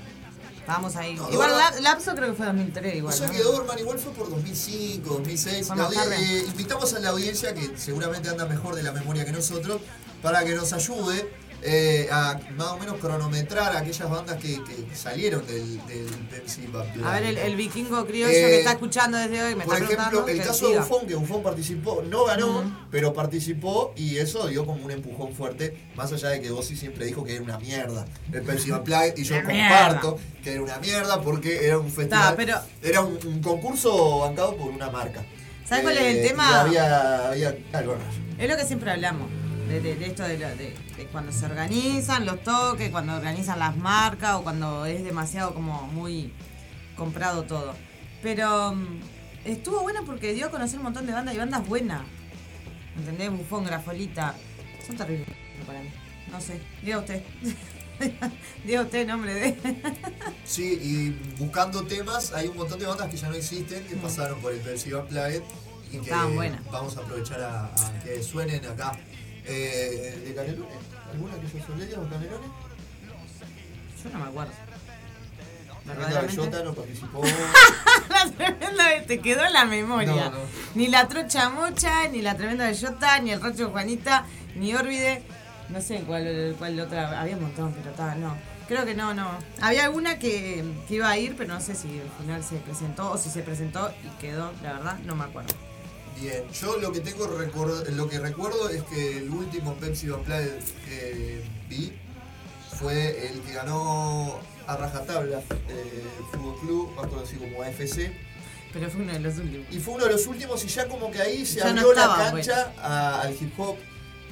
Estábamos 0.63 0.95
ahí. 0.95 1.15
No, 1.15 1.29
igual 1.29 1.51
La- 1.51 1.81
Lapso 1.81 2.15
creo 2.15 2.29
que 2.29 2.35
fue 2.35 2.45
2003 2.45 2.95
igual. 2.95 3.13
o 3.13 3.17
sea 3.17 3.27
¿no? 3.27 3.33
que 3.33 3.43
Doberman 3.43 3.79
igual 3.79 3.99
fue 3.99 4.13
por 4.13 4.29
2005, 4.29 5.09
2006. 5.15 5.67
Fue 5.67 5.75
La 5.75 5.89
eh, 6.15 6.45
invitamos 6.47 6.93
a 6.93 6.99
la 6.99 7.09
audiencia 7.09 7.53
que 7.53 7.77
seguramente 7.77 8.29
anda 8.29 8.45
mejor 8.45 8.73
de 8.73 8.81
la 8.81 8.93
memoria 8.93 9.25
que 9.25 9.33
nosotros 9.33 9.81
para 10.21 10.45
que 10.45 10.55
nos 10.55 10.71
ayude 10.71 11.29
eh, 11.65 12.09
a 12.11 12.39
más 12.57 12.67
o 12.67 12.77
menos 12.77 12.97
cronometrar 12.97 13.75
aquellas 13.75 14.09
bandas 14.09 14.35
que, 14.37 14.61
que 14.63 14.95
salieron 14.95 15.45
del, 15.47 15.77
del 15.87 16.05
Pepsi. 16.29 16.67
A 17.03 17.13
ver, 17.13 17.23
el, 17.23 17.37
el 17.37 17.55
vikingo 17.55 18.05
criollo 18.05 18.31
Eh, 18.33 18.41
que 18.49 18.57
está 18.59 18.71
escuchando 18.73 19.17
desde 19.17 19.41
hoy 19.41 19.55
me 19.55 19.63
Por 19.63 19.75
está 19.81 19.93
ejemplo, 19.93 20.27
el 20.27 20.41
caso 20.43 20.69
de. 20.69 20.79
Buffon, 20.79 21.07
que 21.07 21.15
Buffon 21.15 21.41
participó, 21.43 22.03
no 22.09 22.25
ganó, 22.25 22.63
pero 22.91 23.13
participó 23.13 23.93
y 23.95 24.17
eso 24.17 24.47
dio 24.47 24.65
como 24.65 24.83
un 24.83 24.91
empujón 24.91 25.33
fuerte, 25.33 25.77
más 25.95 26.11
allá 26.11 26.29
de 26.29 26.41
que 26.41 26.51
Bossi 26.51 26.75
siempre 26.75 27.05
dijo 27.05 27.23
que 27.23 27.35
era 27.35 27.43
una 27.43 27.57
mierda 27.59 28.05
el 28.31 28.41
Pepsi 28.41 28.71
Plug, 28.71 29.13
y 29.17 29.23
yo 29.23 29.35
comparto 29.43 30.19
que 30.43 30.53
era 30.53 30.61
una 30.61 30.77
mierda 30.79 31.21
porque 31.21 31.65
era 31.65 31.77
un 31.79 31.89
festival, 31.89 32.35
pero- 32.35 32.59
era 32.81 33.01
un, 33.01 33.17
un 33.25 33.41
concurso 33.41 34.19
bancado 34.19 34.55
por 34.57 34.69
una 34.69 34.89
marca. 34.89 35.23
¿Sabes 35.67 35.83
cuál 35.85 35.97
es 35.97 36.03
el 36.03 36.17
Eh, 36.17 36.27
tema? 36.27 36.61
había, 36.61 37.29
había 37.29 37.55
algo. 37.71 37.95
Es 38.37 38.49
lo 38.49 38.57
que 38.57 38.65
siempre 38.65 38.91
hablamos. 38.91 39.29
De, 39.67 39.79
de- 39.81 39.95
de 39.95 40.05
esto 40.07 40.23
de, 40.23 40.75
cuando 41.11 41.31
se 41.31 41.45
organizan 41.45 42.25
los 42.25 42.41
toques, 42.43 42.89
cuando 42.91 43.15
organizan 43.15 43.59
las 43.59 43.75
marcas 43.77 44.35
o 44.35 44.43
cuando 44.43 44.85
es 44.85 45.03
demasiado 45.03 45.53
como 45.53 45.83
muy 45.87 46.33
comprado 46.95 47.43
todo. 47.43 47.73
Pero 48.21 48.73
mm, 48.75 48.99
estuvo 49.45 49.81
buena 49.81 50.01
porque 50.03 50.33
dio 50.33 50.47
a 50.47 50.51
conocer 50.51 50.77
un 50.79 50.83
montón 50.85 51.05
de 51.05 51.13
bandas 51.13 51.35
y 51.35 51.37
bandas 51.37 51.67
buenas. 51.67 52.01
¿Entendés? 52.97 53.31
Bufón, 53.31 53.65
Grafolita. 53.65 54.35
Son 54.85 54.95
terribles 54.95 55.27
para 55.65 55.79
mí. 55.81 55.89
No 56.31 56.39
sé. 56.41 56.59
Diga 56.81 56.99
usted. 56.99 57.23
Diga 58.65 58.81
usted 58.81 59.07
nombre 59.07 59.33
de. 59.33 59.55
Sí, 60.45 60.77
y 60.81 61.09
buscando 61.41 61.83
temas, 61.85 62.33
hay 62.33 62.47
un 62.47 62.57
montón 62.57 62.77
de 62.79 62.85
bandas 62.85 63.09
que 63.09 63.17
ya 63.17 63.29
no 63.29 63.35
existen, 63.35 63.83
que 63.85 63.95
pasaron 63.95 64.39
por 64.41 64.51
el 64.51 64.59
Pepsi 64.59 64.91
Unplugged 64.93 65.41
y 65.91 65.97
que 65.99 66.13
buenas. 66.35 66.63
vamos 66.71 66.97
a 66.97 66.99
aprovechar 67.01 67.41
a, 67.41 67.65
a 67.65 67.99
que 68.03 68.21
suenen 68.21 68.63
acá. 68.65 68.91
Eh, 69.45 70.23
¿De 70.25 70.33
Canelones? 70.33 70.77
¿Alguna 71.11 71.33
que 71.35 71.57
yo 71.57 71.65
solé 71.65 71.85
los 71.85 72.09
Canelones? 72.09 72.49
Yo 74.03 74.09
no 74.11 74.19
me 74.19 74.25
acuerdo. 74.25 74.51
Tremenda 75.83 76.05
Verdaderamente. 76.05 76.37
Bellota 76.37 76.63
no 76.63 76.73
participó. 76.73 77.21
la 78.09 78.31
tremenda 78.31 78.83
te 79.05 79.19
quedó 79.19 79.45
en 79.45 79.53
la 79.53 79.65
memoria. 79.65 80.29
No, 80.29 80.31
no. 80.31 80.37
Ni 80.75 80.87
la 80.87 81.07
trocha 81.07 81.49
mocha, 81.49 82.07
ni 82.07 82.21
la 82.21 82.35
tremenda 82.37 82.67
bellota, 82.67 83.19
ni 83.19 83.31
el 83.31 83.41
racho 83.41 83.69
Juanita, 83.69 84.25
ni 84.55 84.73
Órbide. 84.73 85.23
No 85.69 85.81
sé 85.81 85.99
cuál, 86.07 86.55
cuál 86.57 86.79
otra. 86.79 87.19
Había 87.19 87.35
un 87.35 87.43
montón, 87.43 87.73
pero 87.73 87.91
estaba, 87.91 88.15
no. 88.15 88.35
Creo 88.67 88.85
que 88.85 88.95
no, 88.95 89.13
no. 89.13 89.29
Había 89.61 89.85
alguna 89.85 90.19
que, 90.19 90.63
que 90.87 90.95
iba 90.95 91.09
a 91.09 91.17
ir, 91.17 91.35
pero 91.35 91.53
no 91.53 91.59
sé 91.59 91.75
si 91.75 91.99
al 91.99 92.09
final 92.21 92.43
se 92.43 92.55
presentó 92.57 93.11
o 93.11 93.17
si 93.17 93.29
se 93.29 93.41
presentó 93.41 93.91
y 94.03 94.21
quedó, 94.21 94.53
la 94.63 94.73
verdad, 94.73 94.99
no 95.05 95.15
me 95.15 95.25
acuerdo. 95.25 95.53
Bien, 96.19 96.43
yo 96.51 96.77
lo 96.77 96.91
que 96.91 96.99
tengo 97.01 97.27
recuerdo, 97.27 97.83
lo 97.91 98.07
que 98.07 98.19
recuerdo 98.19 98.69
es 98.69 98.83
que 98.83 99.17
el 99.17 99.29
último 99.29 99.73
Pepsi 99.75 100.09
Unplugged 100.09 100.59
que 100.85 101.43
vi 101.69 101.91
fue 102.79 103.27
el 103.29 103.41
que 103.41 103.53
ganó 103.53 104.39
a 104.67 104.77
rajatabla 104.77 105.39
eh, 105.39 106.03
el 106.19 106.25
Fútbol 106.39 106.59
Club, 106.61 106.95
más 106.95 107.07
conocido 107.07 107.41
como 107.43 107.61
AFC. 107.63 108.11
Pero 108.71 108.89
fue 108.89 109.01
uno 109.01 109.13
de 109.13 109.19
los 109.19 109.37
últimos. 109.37 109.67
Y 109.71 109.79
fue 109.79 109.93
uno 109.95 110.05
de 110.05 110.11
los 110.13 110.25
últimos 110.27 110.63
y 110.63 110.67
ya 110.67 110.87
como 110.87 111.11
que 111.11 111.21
ahí 111.21 111.45
se 111.45 111.59
Ya 111.59 111.65
no 111.73 111.81
abrió 111.81 111.93
la 111.93 112.15
cancha 112.31 112.73
a- 112.81 113.21
al 113.21 113.33
hip 113.33 113.53
hop. 113.59 113.75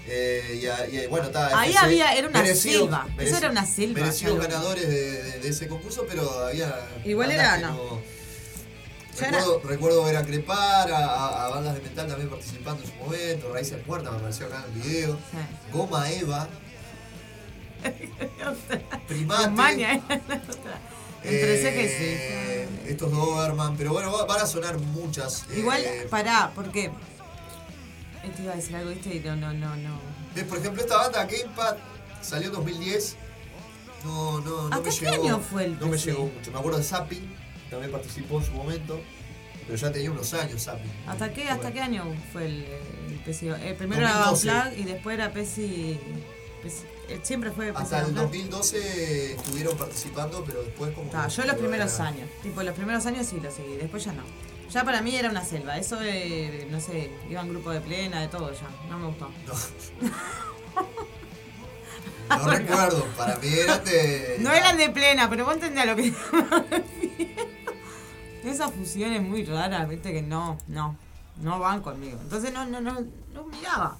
eh, 0.07 0.59
y, 0.61 0.65
a- 0.65 0.87
y, 0.87 1.05
bueno, 1.07 1.29
Ahí 1.53 1.75
había- 1.75 2.15
era 2.15 2.27
una 2.27 2.41
merecidos- 2.41 2.85
selva, 2.89 3.07
eso 3.19 3.37
era 3.37 3.51
una 3.51 3.65
selva, 3.67 3.99
Merecidos 3.99 4.39
ganadores 4.39 4.89
de, 4.89 5.23
de- 5.23 5.39
de 5.39 5.47
ese 5.49 5.67
concurso, 5.67 6.05
pero 6.09 6.27
había. 6.47 6.73
Igual 7.05 7.29
era, 7.31 7.57
no. 7.59 8.01
Recuerdo, 9.19 9.61
recuerdo 9.65 10.03
ver 10.05 10.17
a 10.17 10.25
Crepar, 10.25 10.91
a, 10.91 11.49
bandas 11.49 11.75
de 11.75 11.81
metal 11.81 12.07
también 12.07 12.29
participando 12.29 12.83
en 12.83 12.89
su 12.89 12.95
momento, 12.95 13.51
Raíces 13.53 13.85
Muertas 13.85 14.11
me 14.11 14.17
apareció 14.17 14.45
acá 14.47 14.63
en 14.67 14.73
el 14.81 14.81
video, 14.87 15.17
Goma 15.71 16.09
Eva, 16.11 16.47
Primate, 19.07 19.83
eh, 21.23 22.67
ceja. 22.71 22.89
estos 22.89 23.11
Doberman, 23.11 23.75
pero 23.77 23.91
bueno, 23.93 24.11
va- 24.11 24.25
van 24.25 24.41
a 24.41 24.45
sonar 24.47 24.77
muchas. 24.79 25.45
Igual, 25.55 25.81
eh, 25.83 26.07
pará, 26.09 26.51
porque. 26.55 26.91
Este 28.23 28.43
iba 28.43 28.53
a 28.53 28.55
decir 28.55 28.75
algo, 28.75 28.91
¿viste? 28.91 29.15
Y 29.15 29.19
no, 29.19 29.35
no, 29.35 29.51
no, 29.53 29.75
no. 29.75 29.99
Ves, 30.35 30.43
Por 30.45 30.59
ejemplo, 30.59 30.81
esta 30.81 30.97
banda 30.97 31.25
Gamepad 31.25 31.77
salió 32.21 32.47
en 32.49 32.53
2010. 32.53 33.15
No, 34.05 34.41
no, 34.41 34.69
no 34.69 34.75
¿Hasta 34.75 34.89
me 34.89 34.95
qué 34.95 35.05
llegó. 35.11 35.23
año 35.23 35.39
fue 35.39 35.65
el 35.65 35.79
No 35.79 35.87
me 35.87 35.97
llegó 35.97 36.25
mucho. 36.25 36.51
Me 36.51 36.59
acuerdo 36.59 36.77
de 36.77 36.83
Zapping, 36.83 37.35
también 37.71 37.91
participó 37.91 38.37
en 38.39 38.45
su 38.45 38.51
momento. 38.51 39.01
Pero 39.65 39.77
ya 39.77 39.91
tenía 39.91 40.11
unos 40.11 40.33
años 40.33 40.63
Zapping. 40.63 40.91
¿Hasta 41.07 41.31
qué, 41.33 41.49
hasta 41.49 41.71
qué 41.71 41.81
año 41.81 42.03
fue 42.33 42.45
el, 42.45 42.65
el? 42.65 43.21
El 43.63 43.75
primero 43.75 44.01
2012. 44.07 44.47
era 44.47 44.63
Unplugged 44.65 44.79
y 44.79 44.83
después 44.83 45.13
era. 45.17 45.31
PSI 45.31 45.99
eh, 47.09 47.19
siempre 47.23 47.51
fue 47.51 47.69
Hasta 47.75 47.99
el 47.99 48.05
Unplugged. 48.07 48.21
2012 48.27 49.33
estuvieron 49.33 49.77
participando, 49.77 50.43
pero 50.45 50.63
después 50.63 50.91
como... 50.93 51.09
Que 51.11 51.29
yo 51.29 51.45
los 51.45 51.55
primeros 51.55 51.99
la- 51.99 52.07
años. 52.07 52.29
Tipo, 52.43 52.63
los 52.63 52.75
primeros 52.75 53.05
años 53.05 53.25
sí 53.27 53.39
los 53.41 53.53
seguí, 53.53 53.75
después 53.77 54.03
ya 54.03 54.13
no. 54.13 54.23
Ya 54.71 54.83
para 54.83 55.01
mí 55.01 55.15
era 55.15 55.29
una 55.29 55.43
selva. 55.45 55.77
Eso, 55.77 55.99
eh, 56.01 56.67
no 56.71 56.79
sé, 56.79 57.11
iban 57.29 57.49
grupo 57.49 57.69
de 57.71 57.81
plena, 57.81 58.21
de 58.21 58.27
todo 58.29 58.51
ya. 58.51 58.67
No 58.89 58.97
me 58.99 59.07
gustó. 59.07 59.29
No 62.29 62.47
recuerdo, 62.49 63.05
para 63.17 63.35
mí 63.37 63.49
eran 63.49 63.83
de... 63.83 64.37
No 64.39 64.53
eran 64.53 64.77
de 64.77 64.89
plena, 64.89 65.29
pero 65.29 65.43
vos 65.43 65.55
entendés 65.55 65.85
lo 65.85 65.95
que 65.97 66.03
refiero. 68.49 68.55
Esas 68.55 68.71
fusiones 68.71 69.21
muy 69.21 69.45
raras, 69.45 69.87
viste 69.87 70.11
que 70.13 70.21
no, 70.21 70.57
no, 70.67 70.95
no 71.41 71.59
van 71.59 71.81
conmigo. 71.81 72.17
Entonces 72.21 72.51
no, 72.53 72.65
no, 72.65 72.81
no, 72.81 72.99
no 73.33 73.43
miraba. 73.45 73.97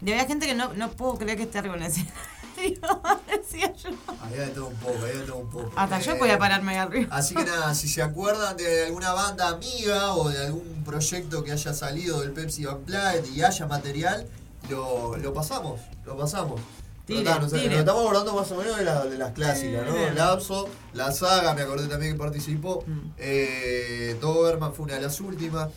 Y 0.00 0.12
había 0.12 0.26
gente 0.26 0.46
que 0.46 0.54
no, 0.54 0.72
no 0.74 0.90
puedo 0.90 1.16
creer 1.16 1.36
que 1.38 1.44
esté 1.44 1.58
arriba 1.58 1.76
en 1.76 1.82
el 1.84 1.88
escenario, 1.88 3.00
decía 3.26 3.72
yo. 3.74 3.90
De 4.30 4.46
todo 4.48 4.66
un 4.68 4.74
poco, 4.76 5.04
de 5.04 5.12
todo 5.20 5.36
un 5.38 5.50
poco. 5.50 5.72
Hasta 5.76 6.00
yo 6.00 6.12
Eh, 6.12 6.16
podía 6.16 6.38
pararme 6.38 6.72
ahí 6.72 6.78
arriba. 6.78 7.16
Así 7.16 7.34
que 7.34 7.44
nada, 7.44 7.74
si 7.74 7.88
se 7.88 8.02
acuerdan 8.02 8.56
de 8.56 8.86
alguna 8.86 9.12
banda 9.12 9.48
amiga 9.48 10.14
o 10.14 10.28
de 10.28 10.46
algún 10.46 10.82
proyecto 10.84 11.42
que 11.44 11.52
haya 11.52 11.72
salido 11.72 12.20
del 12.20 12.32
Pepsi 12.32 12.66
Unplugged 12.66 13.24
y 13.34 13.42
haya 13.42 13.66
material, 13.66 14.26
lo, 14.68 15.16
lo 15.16 15.32
pasamos, 15.32 15.80
lo 16.04 16.16
pasamos. 16.16 16.60
Pero 17.06 17.20
Tire, 17.20 17.30
ta, 17.30 17.38
no 17.38 17.48
sé, 17.48 17.56
tire. 17.58 17.68
nos 17.70 17.78
estamos 17.80 18.02
acordando 18.02 18.34
más 18.34 18.50
o 18.50 18.56
menos 18.56 18.76
de, 18.78 18.84
la- 18.84 19.04
de 19.04 19.16
las 19.18 19.32
clásicas, 19.32 19.86
¿no? 19.86 20.10
Lapso, 20.14 20.68
la 20.92 21.12
saga, 21.12 21.54
me 21.54 21.62
acordé 21.62 21.86
también 21.86 22.12
que 22.14 22.18
participó. 22.18 22.82
Mm. 22.86 23.10
Eh, 23.18 24.16
Doberman 24.20 24.74
fue 24.74 24.86
una 24.86 24.94
de 24.94 25.02
las 25.02 25.20
últimas. 25.20 25.68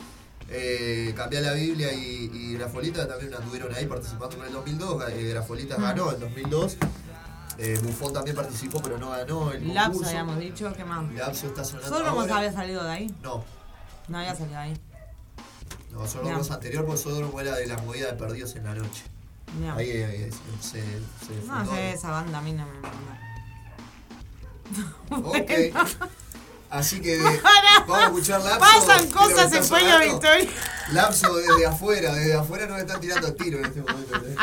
Eh, 0.49 1.13
Cambiar 1.15 1.43
la 1.43 1.53
Biblia 1.53 1.93
y, 1.93 2.31
y 2.33 2.53
Grafolita 2.55 3.07
también 3.07 3.31
anduvieron 3.35 3.71
ahí 3.75 3.85
participando 3.85 4.37
en 4.37 4.45
el 4.45 4.53
2002. 4.53 5.03
Eh, 5.11 5.23
Grafolita 5.29 5.77
Mm. 5.77 5.81
ganó 5.83 6.11
en 6.11 6.19
2002. 6.19 6.77
Eh, 7.59 7.77
Buffon 7.83 8.13
también 8.13 8.35
participó, 8.35 8.81
pero 8.81 8.97
no 8.97 9.09
ganó 9.11 9.51
el 9.51 9.67
Laps 9.73 9.87
concurso. 9.89 10.09
habíamos 10.09 10.39
dicho, 10.39 10.73
¿qué 10.75 10.83
más? 10.85 11.13
Lapso 11.13 11.45
está 11.47 11.63
sonando 11.63 11.89
¿Sodromos 11.95 12.21
ahora. 12.23 12.37
había 12.37 12.53
salido 12.53 12.83
de 12.85 12.89
ahí? 12.89 13.13
No, 13.21 13.43
No 14.07 14.17
había 14.17 14.33
salido 14.33 14.51
de 14.57 14.63
ahí. 14.63 14.77
no, 15.91 16.05
Ya. 16.47 16.53
anterior 16.55 16.85
porque 16.85 17.01
Sodromo 17.01 17.39
era 17.41 17.55
de 17.55 17.67
la 17.67 17.77
movida 17.77 18.07
de 18.07 18.13
Perdidos 18.13 18.55
en 18.55 18.63
la 18.63 18.73
Noche. 18.75 19.03
Ya. 19.61 19.73
Ahí 19.75 19.89
eh, 19.89 20.29
se, 20.61 20.81
se, 20.81 20.81
No 21.47 21.55
fundó. 21.57 21.71
sé, 21.75 21.91
esa 21.93 22.11
banda 22.11 22.37
a 22.37 22.41
mí 22.41 22.53
no 22.53 22.65
me. 22.67 22.79
no. 25.21 25.27
Ok. 25.29 25.51
Así 26.69 27.01
que 27.01 27.17
Pará. 27.41 27.85
vamos 27.87 27.97
a 27.97 28.05
escuchar 28.05 28.41
Lapso. 28.41 28.59
Pasan 28.59 29.09
cosas 29.09 29.51
en 29.53 29.67
Pueblo. 29.67 29.99
Victoria. 29.99 30.49
Lapso 30.91 31.35
desde 31.35 31.65
afuera, 31.65 32.13
desde 32.13 32.35
afuera 32.35 32.67
nos 32.67 32.79
están 32.79 33.01
tirando 33.01 33.33
tiro 33.33 33.57
en 33.59 33.65
este 33.65 33.81
momento. 33.81 34.15
¿eh? 34.17 34.35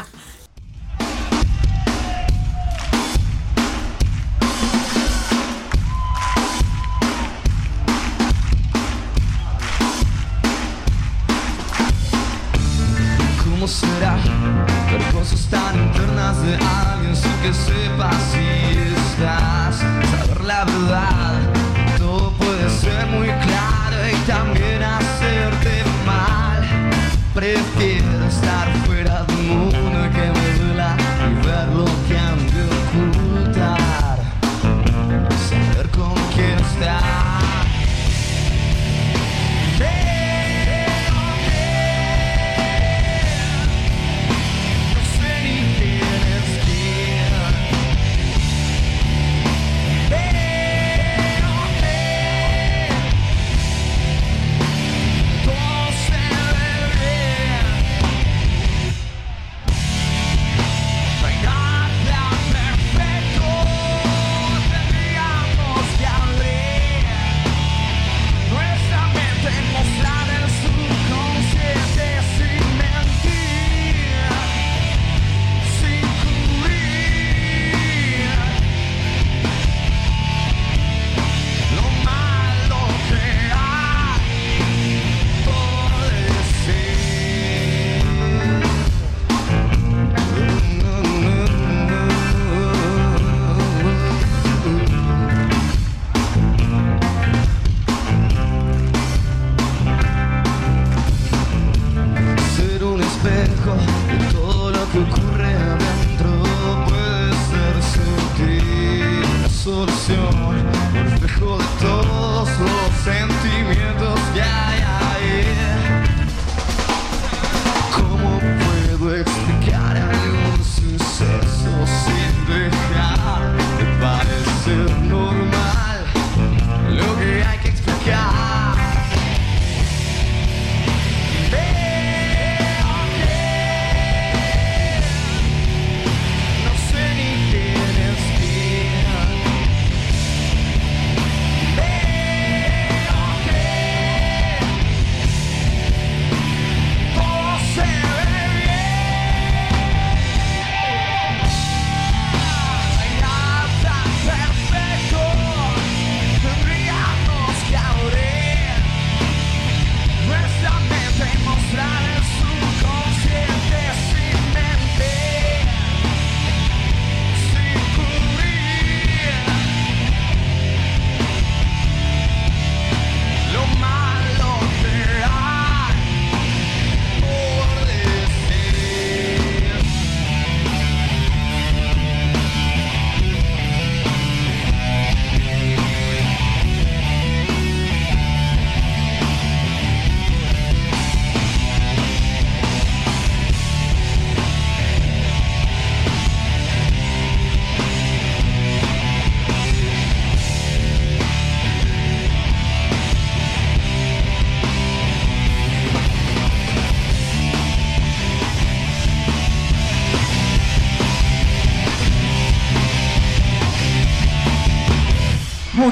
¿Cómo 13.44 13.66
será 13.68 14.16
cosas 15.12 15.47
tan 15.51 15.76
internas 15.76 16.42
de 16.42 16.55
alguien 16.57 17.16
sin 17.16 17.32
que 17.42 17.53
sepa 17.53 18.11
si 18.30 18.44
estás? 18.94 19.76
Saber 19.76 20.44
la 20.44 20.64
verdad, 20.64 21.45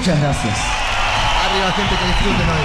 Muchas 0.05 0.21
gracias. 0.21 0.59
Arriba, 1.47 1.73
gente, 1.73 1.97
que 1.97 2.05
disfruten 2.05 2.51
hoy. 2.51 2.64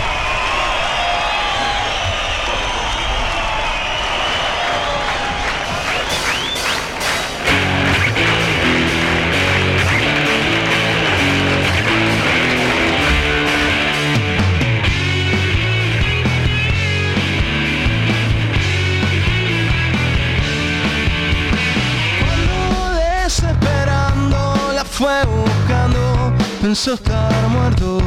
Pensó 26.70 26.94
estar 26.94 27.48
muerto. 27.48 27.98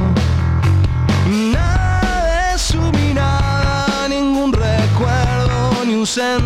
Nada 1.52 2.52
de 2.52 2.58
su 2.60 2.80
mirada, 2.92 4.06
ningún 4.08 4.52
recuerdo, 4.52 5.84
ni 5.84 5.96
un 5.96 6.06
sentimiento. 6.06 6.41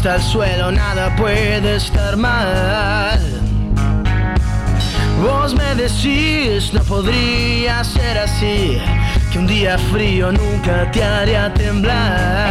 vista 0.00 0.16
el 0.16 0.22
suelo, 0.22 0.72
nada 0.72 1.14
puede 1.14 1.76
estar 1.76 2.16
mal. 2.16 3.20
Vos 5.22 5.54
me 5.54 5.74
decís, 5.74 6.72
no 6.72 6.82
podría 6.84 7.84
ser 7.84 8.16
así, 8.16 8.78
que 9.30 9.38
un 9.38 9.46
día 9.46 9.76
frío 9.76 10.32
nunca 10.32 10.90
te 10.90 11.04
haría 11.04 11.52
temblar. 11.52 12.49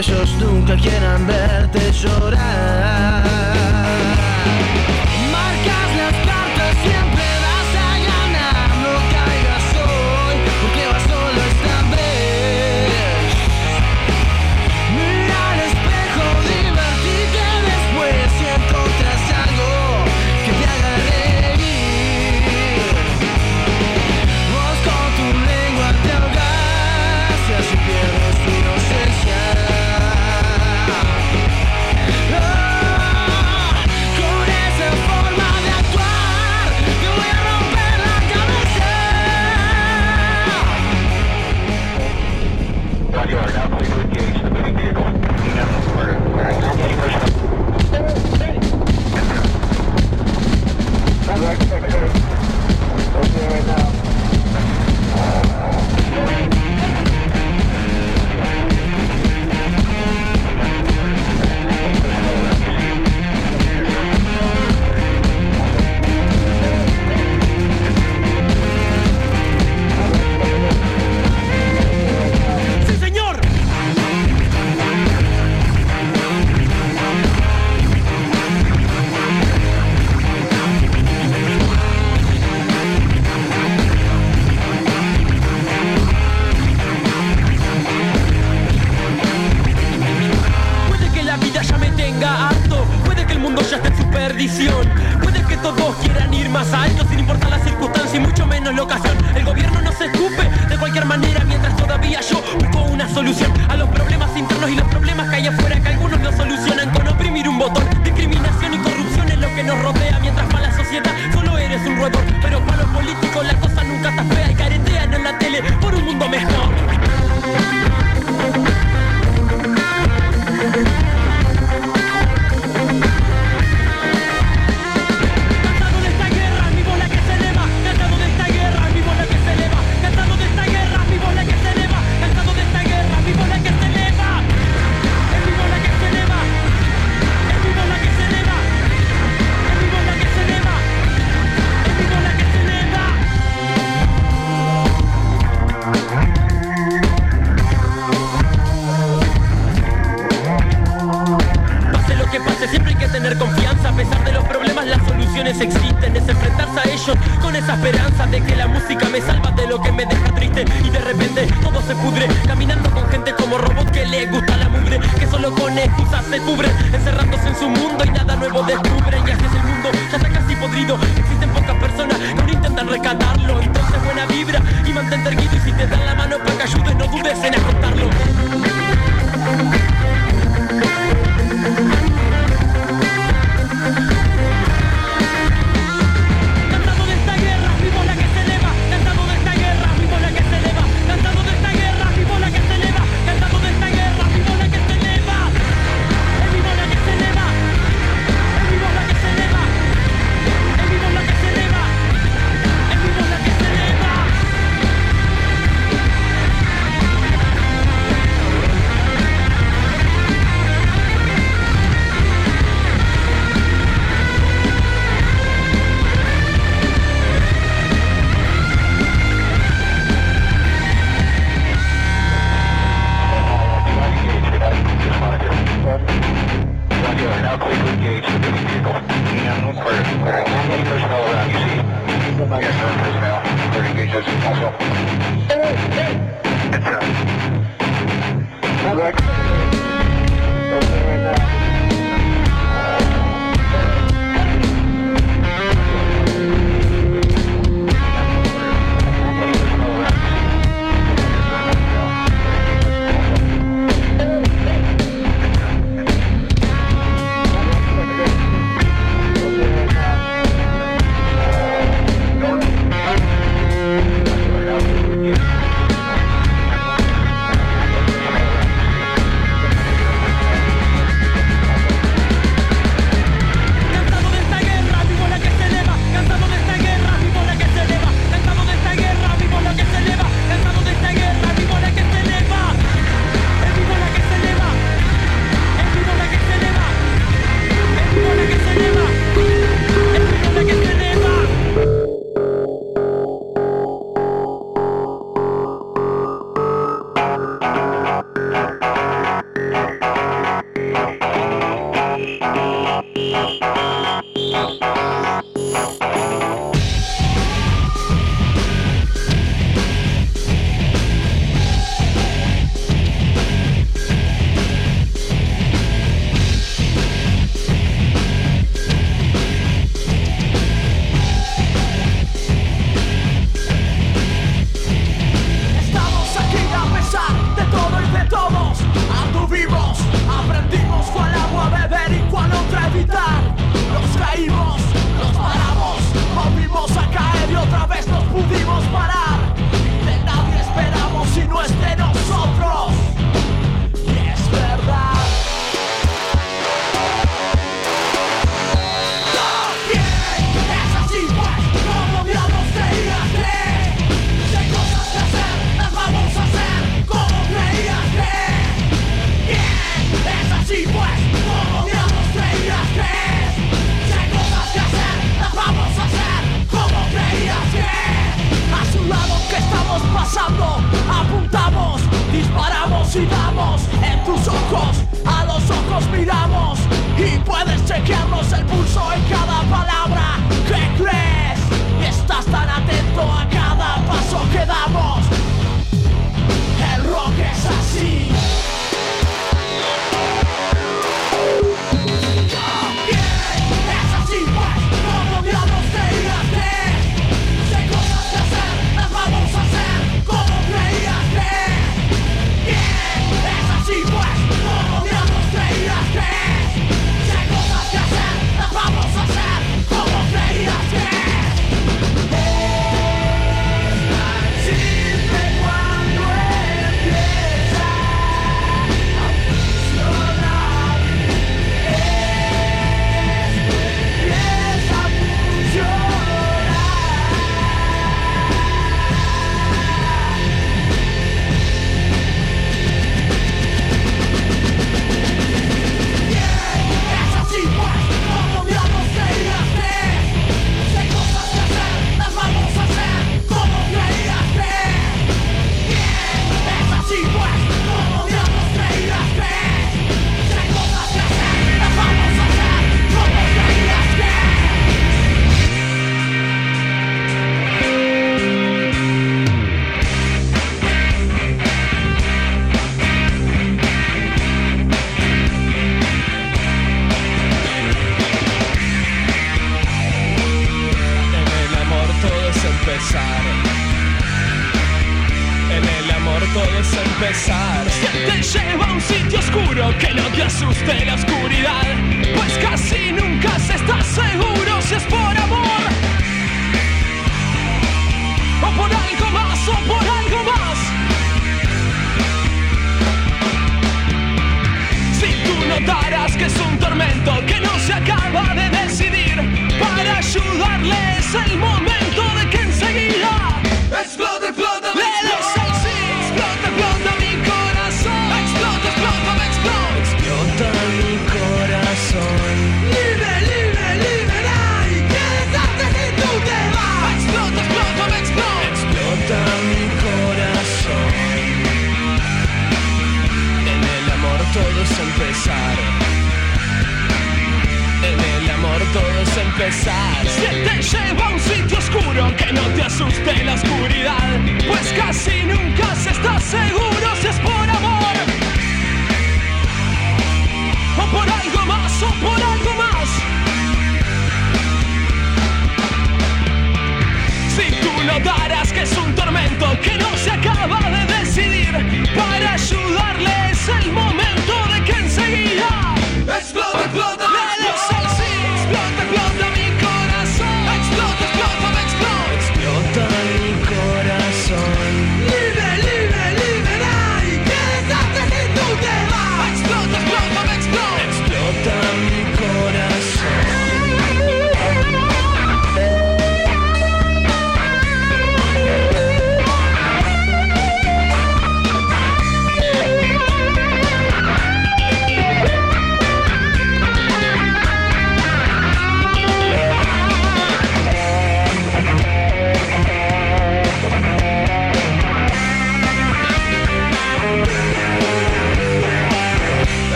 ellos 0.00 0.34
nunca 0.40 0.76
quieran 0.76 1.26
verte 1.26 1.92
llorar. 1.92 3.69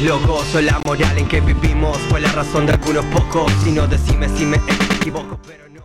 Todos 0.00 0.22
locos, 0.22 0.54
o 0.54 0.60
la 0.60 0.80
moral 0.84 1.18
en 1.18 1.28
que 1.28 1.40
vivimos 1.40 1.98
fue 2.08 2.20
la 2.20 2.32
razón 2.32 2.66
de 2.66 2.72
algunos 2.72 3.04
pocos. 3.06 3.52
Si 3.64 3.72
no 3.72 3.86
decime 3.86 4.28
si 4.36 4.44
me 4.44 4.60
equivoco, 4.96 5.38
pero 5.46 5.68
no. 5.68 5.80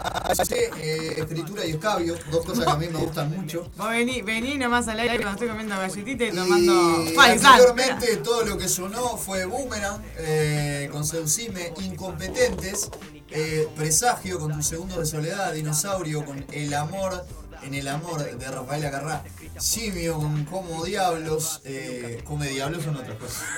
Hace 0.00 0.70
eh, 0.78 1.14
escritura 1.18 1.64
y 1.64 1.72
escabio, 1.72 2.16
dos 2.30 2.44
cosas 2.44 2.64
que 2.64 2.70
a 2.70 2.76
mí 2.76 2.88
me 2.88 2.98
gustan 2.98 3.30
mucho. 3.30 3.68
Vos 3.76 3.88
vení, 3.90 4.22
vení 4.22 4.56
nomás 4.56 4.88
al 4.88 5.00
aire 5.00 5.16
cuando 5.16 5.32
estoy 5.32 5.48
comiendo 5.48 5.76
galletitas 5.76 6.28
y 6.32 6.36
tomando 6.36 7.04
Y 7.04 7.16
anteriormente 7.16 8.16
todo 8.18 8.44
lo 8.44 8.58
que 8.58 8.68
sonó 8.68 9.16
fue 9.16 9.44
Boomerang, 9.44 10.02
eh, 10.18 10.88
con 10.90 11.04
Seducime, 11.04 11.72
Incompetentes, 11.82 12.90
eh, 13.30 13.68
Presagio 13.76 14.38
con 14.38 14.52
Tu 14.52 14.62
Segundo 14.62 14.98
de 14.98 15.06
Soledad, 15.06 15.52
Dinosaurio 15.52 16.24
con 16.24 16.44
El 16.52 16.74
Amor, 16.74 17.24
en 17.66 17.74
El 17.74 17.88
Amor 17.88 18.24
de 18.24 18.50
Rafael 18.50 18.86
Acarrá, 18.86 19.24
Simio 19.58 20.20
Como 20.50 20.84
Diablos, 20.84 21.60
eh, 21.64 22.22
Come 22.24 22.48
Diablos 22.48 22.84
son 22.84 22.96
otras 22.96 23.18
cosas. 23.18 23.44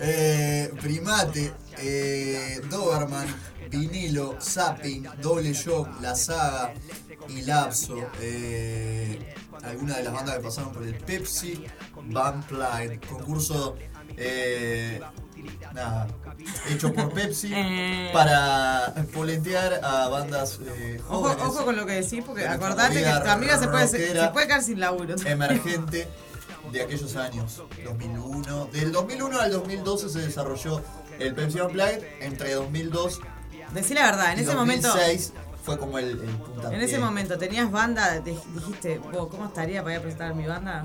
Eh, 0.00 0.72
primate, 0.80 1.52
eh, 1.78 2.60
Doberman, 2.70 3.26
Vinilo, 3.68 4.40
Zapping, 4.40 5.08
Doble 5.20 5.52
Shock, 5.52 6.00
La 6.00 6.14
Saga 6.14 6.72
y 7.28 7.42
Lapso. 7.42 7.96
Eh, 8.20 9.34
algunas 9.64 9.96
de 9.96 10.04
las 10.04 10.12
bandas 10.12 10.36
que 10.36 10.42
pasaron 10.42 10.72
por 10.72 10.84
el 10.84 10.94
Pepsi 10.94 11.64
Pride, 12.48 13.00
concurso 13.08 13.76
eh, 14.16 15.00
nada, 15.72 16.06
hecho 16.70 16.92
por 16.92 17.12
Pepsi 17.12 17.52
Eh. 17.54 18.10
para 18.12 18.94
polentear 19.12 19.80
a 19.82 20.08
bandas 20.08 20.58
eh, 20.64 21.00
jóvenes. 21.06 21.42
ojo 21.44 21.64
con 21.64 21.76
lo 21.76 21.86
que 21.86 21.92
decís, 22.02 22.22
porque 22.24 22.46
acordate 22.46 23.02
que 23.02 23.10
tu 23.24 23.30
amiga 23.30 23.58
se 23.58 23.68
puede, 23.68 23.88
se, 23.88 24.28
puede 24.32 24.46
quedar 24.46 24.62
sin 24.62 24.80
laburo. 24.80 25.14
emergente 25.24 26.08
de 26.72 26.82
aquellos 26.82 27.16
años, 27.16 27.62
2001. 27.84 28.66
Del 28.72 28.92
2001 28.92 29.40
al 29.40 29.50
2012 29.52 30.08
se 30.08 30.18
desarrolló 30.20 30.82
el 31.18 31.34
Pepsi 31.34 31.60
Unplugged, 31.60 32.02
entre 32.20 32.54
2002 32.54 33.20
Decí 33.72 33.92
la 33.94 34.04
verdad, 34.04 34.32
en 34.32 34.38
y 34.38 34.42
ese 34.42 34.54
momento. 34.54 34.88
2006 34.88 35.32
fue 35.62 35.78
como 35.78 35.98
el, 35.98 36.08
el 36.12 36.18
puntapié. 36.18 36.78
En 36.78 36.82
ese 36.82 36.98
momento, 36.98 37.36
¿tenías 37.36 37.70
banda? 37.70 38.22
Te- 38.24 38.34
dijiste, 38.54 38.98
¿cómo 39.12 39.46
estaría 39.46 39.82
para 39.82 39.94
ir 39.94 39.98
a 39.98 40.02
presentar 40.02 40.34
mi 40.34 40.46
banda? 40.46 40.84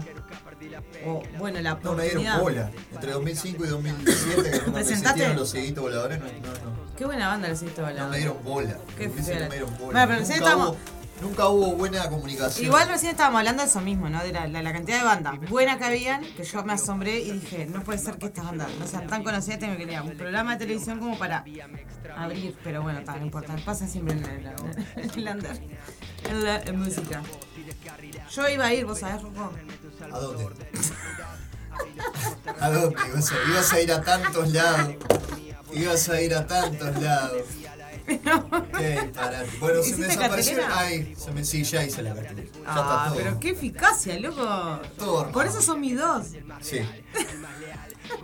O, 1.06 1.22
bueno, 1.38 1.60
la 1.62 1.76
No 1.84 1.94
me 1.94 2.04
dieron 2.04 2.40
bola. 2.40 2.72
Entre 2.94 3.12
2005 3.12 3.66
y 3.66 3.68
2007, 3.68 4.52
que 4.52 4.60
cuando 4.62 5.34
los 5.36 5.52
cieguitos 5.52 5.84
voladores, 5.84 6.20
no, 6.20 6.26
no, 6.26 6.32
no. 6.32 6.96
Qué 6.98 7.06
buena 7.06 7.28
banda 7.28 7.48
le 7.48 7.54
hiciste 7.56 7.82
No 7.82 7.88
volar. 7.88 8.10
me 8.10 8.18
dieron 8.18 8.38
bola. 8.44 8.78
Qué 8.98 9.08
no 9.08 9.14
me 9.16 9.22
dieron 9.22 9.72
bola. 9.78 9.86
Bueno, 9.86 10.08
pero 10.08 10.20
recién 10.20 10.40
nunca, 10.40 10.50
estábamos- 10.52 10.70
hubo, 10.70 11.28
nunca 11.28 11.48
hubo 11.50 11.72
buena 11.76 12.10
comunicación. 12.10 12.66
Igual 12.66 12.88
recién 12.88 13.12
estábamos 13.12 13.40
hablando 13.40 13.64
de 13.64 13.70
eso 13.70 13.82
mismo, 13.82 14.10
¿no? 14.10 14.24
De 14.24 14.32
la, 14.32 14.48
la- 14.48 14.62
la 14.62 14.74
cantidad 14.74 15.00
de 15.00 15.04
bandas 15.04 15.40
buenas 15.50 15.78
que 15.78 15.86
habían, 15.86 16.22
que 16.24 16.44
yo 16.44 16.64
me 16.64 16.74
asombré 16.74 17.20
y 17.20 17.32
dije, 17.32 17.66
no 17.66 17.84
puede 17.84 18.00
ser 18.00 18.18
que 18.18 18.28
estas 18.28 18.46
bandas 18.46 18.70
no 18.80 18.88
sean 18.88 19.08
tan 19.08 19.24
conocidas, 19.24 19.60
tengo 19.60 19.76
que 19.78 20.00
un 20.00 20.18
programa 20.18 20.54
de 20.54 20.60
televisión 20.66 21.00
como 21.00 21.18
para 21.18 21.44
abrir, 22.18 22.56
pero 22.64 22.82
bueno, 22.84 23.00
está, 23.00 23.16
no 23.18 23.26
importa, 23.26 23.56
pasa 23.66 23.88
siempre 23.88 24.16
en 24.16 24.24
la, 25.26 25.44
en 26.30 26.44
la- 26.44 26.62
en 26.62 26.80
música. 26.80 27.22
Yo 28.32 28.48
iba 28.50 28.66
a 28.66 28.74
ir, 28.74 28.86
vos 28.86 29.00
sabés, 29.00 29.22
Rocco. 29.22 29.52
¿A 30.14 30.20
dónde? 30.20 30.48
¿A 32.60 32.70
dónde? 32.70 32.96
Ibas 33.10 33.32
a, 33.32 33.36
ibas 33.50 33.74
a 33.74 33.82
ir 33.82 33.92
a 33.92 34.02
tantos 34.02 34.52
lados. 34.54 34.96
Ibas 35.74 36.10
a 36.10 36.22
ir 36.22 36.36
a 36.36 36.46
tantos 36.48 37.02
lados. 37.02 37.42
Bueno, 39.62 39.82
se 39.82 39.86
me 39.96 39.96
¿Hiciste 39.96 40.02
desapareció. 40.08 40.58
cartelera? 40.58 40.78
Ay, 40.78 41.16
se 41.18 41.32
me, 41.32 41.46
sí, 41.46 41.64
ya 41.64 41.86
hice 41.86 42.02
la 42.02 42.14
cartelera. 42.14 42.50
Ya 42.52 42.60
está 42.60 43.06
Ah, 43.06 43.08
todo. 43.08 43.18
pero 43.18 43.40
qué 43.40 43.50
eficacia, 43.52 44.20
loco. 44.20 44.82
Todo 44.98 45.32
Por 45.32 45.46
eso 45.46 45.62
son 45.62 45.80
mis 45.80 45.98
dos. 45.98 46.28
Sí. 46.62 46.80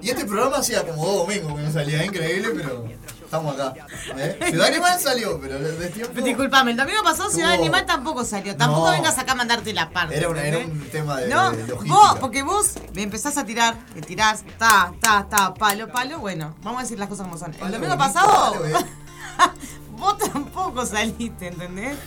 Y 0.02 0.10
este 0.10 0.26
programa 0.26 0.58
hacía 0.58 0.86
como 0.86 1.06
dos 1.06 1.28
domingos 1.28 1.56
que 1.56 1.62
no 1.64 1.72
salía 1.72 2.04
increíble, 2.04 2.50
pero 2.58 2.84
estamos 3.30 3.54
acá. 3.60 3.74
¿eh? 4.18 4.40
Ciudad 4.50 4.68
Animal 4.68 5.00
salió, 5.00 5.40
pero 5.40 5.60
de 5.60 5.90
tiempo. 5.90 6.20
Disculpame, 6.22 6.72
el 6.72 6.78
domingo 6.78 7.04
pasado 7.04 7.30
Ciudad 7.30 7.50
Tuvo- 7.54 7.60
Animal 7.60 7.86
tampoco 7.86 8.26
salió. 8.26 8.56
Tampoco 8.58 8.88
No. 8.88 8.92
vengas 8.92 9.18
acá 9.20 9.34
a 9.34 9.36
mandarte 9.36 9.72
la 9.74 9.92
parte. 9.92 10.18
Era, 10.18 10.30
una- 10.30 10.42
era 10.44 10.58
¿entendés? 10.58 10.84
un 10.86 10.90
tema 10.92 11.18
de, 11.18 11.28
No, 11.30 11.52
de 11.52 11.68
logística. 11.68 11.94
vos, 11.96 12.20
porque 12.20 12.42
vos 12.44 12.74
me 12.96 13.04
empezás 13.04 13.38
a 13.38 13.46
tirar, 13.46 13.78
me 13.94 14.02
tirás, 14.02 14.44
ta, 14.58 14.92
ta, 15.00 15.28
ta, 15.30 15.54
palo, 15.54 15.88
palo, 15.90 16.20
bueno, 16.20 16.56
vamos 16.64 16.80
a 16.80 16.84
decir 16.84 16.98
las 16.98 17.08
cosas 17.08 17.26
como 17.28 17.38
son. 17.38 17.54
El 17.54 17.60
Palo 17.60 17.74
domingo 17.74 17.96
bonito, 17.96 18.14
pasado, 18.14 18.52
palo, 18.54 18.66
eh. 18.66 18.74
vos 19.92 20.18
tampoco 20.18 20.86
saliste, 20.86 21.48
¿entendés? 21.50 21.98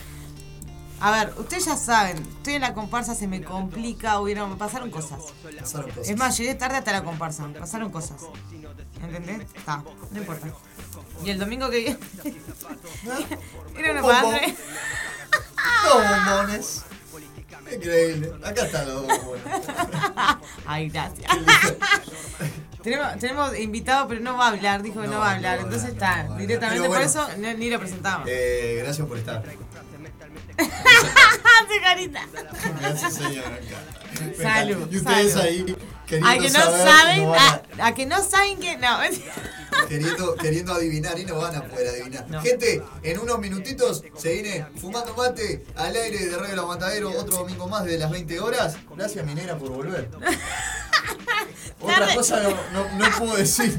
A 0.99 1.11
ver, 1.11 1.33
ustedes 1.37 1.65
ya 1.65 1.75
saben, 1.75 2.17
estoy 2.17 2.53
en 2.55 2.61
la 2.61 2.73
comparsa, 2.73 3.13
se 3.13 3.27
me 3.27 3.43
complica, 3.43 4.19
hubieron, 4.21 4.57
pasaron 4.57 4.89
cosas. 4.89 5.19
Pasaron 5.59 5.89
cosas. 5.89 6.09
Es 6.09 6.17
más, 6.17 6.37
llegué 6.37 6.55
tarde 6.55 6.77
hasta 6.77 6.93
la 6.93 7.03
comparsa, 7.03 7.45
pasaron 7.59 7.89
cosas. 7.91 8.21
¿Entendés? 9.01 9.41
Está, 9.53 9.83
no 10.11 10.17
importa. 10.17 10.47
Y 11.23 11.29
el 11.29 11.39
domingo 11.39 11.69
que 11.69 11.77
viene. 11.77 11.97
Era 13.77 13.91
una 13.91 14.01
madre. 14.01 14.55
Dos 15.83 16.03
bombones. 16.25 16.83
Increíble. 17.73 18.33
Acá 18.43 18.65
están 18.65 18.87
los 18.87 19.07
bombones. 19.07 19.43
Ay, 20.65 20.89
gracias. 20.89 21.31
tenemos, 22.83 23.17
tenemos 23.19 23.57
invitado, 23.57 24.07
pero 24.07 24.21
no 24.21 24.37
va 24.37 24.47
a 24.47 24.49
hablar, 24.49 24.83
dijo 24.83 25.01
que 25.01 25.07
no, 25.07 25.19
va 25.19 25.31
a 25.31 25.35
hablar. 25.35 25.59
Entonces 25.59 25.89
está, 25.89 26.27
directamente 26.37 26.87
bueno. 26.87 26.93
por 26.93 27.01
eso 27.01 27.27
ni, 27.37 27.53
ni 27.55 27.69
lo 27.69 27.79
presentamos. 27.79 28.27
Eh, 28.29 28.81
gracias 28.83 29.07
por 29.07 29.17
estar. 29.17 29.43
Gracias, 32.79 33.13
señora. 33.15 33.59
Salud. 34.41 34.87
Y 34.91 34.97
ustedes 34.97 35.33
salud. 35.33 35.45
ahí 35.45 35.75
queriendo 36.05 36.29
A 36.29 36.33
que 36.37 36.49
no 36.49 36.59
saber, 36.59 36.87
saben, 36.87 37.23
no 37.23 37.33
a- 37.33 37.61
a, 37.79 37.87
a 37.87 37.93
que 37.93 38.05
no 38.05 38.23
saben 38.23 38.59
que 38.59 38.77
no. 38.77 38.99
queriendo, 39.89 40.35
queriendo 40.35 40.73
adivinar 40.73 41.17
y 41.19 41.25
no 41.25 41.37
van 41.37 41.55
a 41.55 41.63
poder 41.63 41.87
adivinar. 41.89 42.25
Gente, 42.43 42.83
en 43.01 43.19
unos 43.19 43.39
minutitos 43.39 44.03
se 44.17 44.33
viene 44.33 44.65
fumando 44.79 45.15
mate 45.15 45.65
al 45.75 45.95
aire 45.95 46.25
de 46.27 46.37
Radio 46.37 46.53
El 46.53 46.59
Aguantadero 46.59 47.11
otro 47.11 47.37
domingo 47.37 47.67
más 47.67 47.85
de 47.85 47.97
las 47.97 48.11
20 48.11 48.39
horas. 48.39 48.75
Gracias, 48.95 49.25
Minera, 49.25 49.57
por 49.57 49.69
volver. 49.69 50.09
Otra 51.81 52.15
cosa 52.15 52.41
no, 52.41 52.49
no, 52.71 52.97
no 52.97 53.17
puedo 53.17 53.35
decir. 53.35 53.75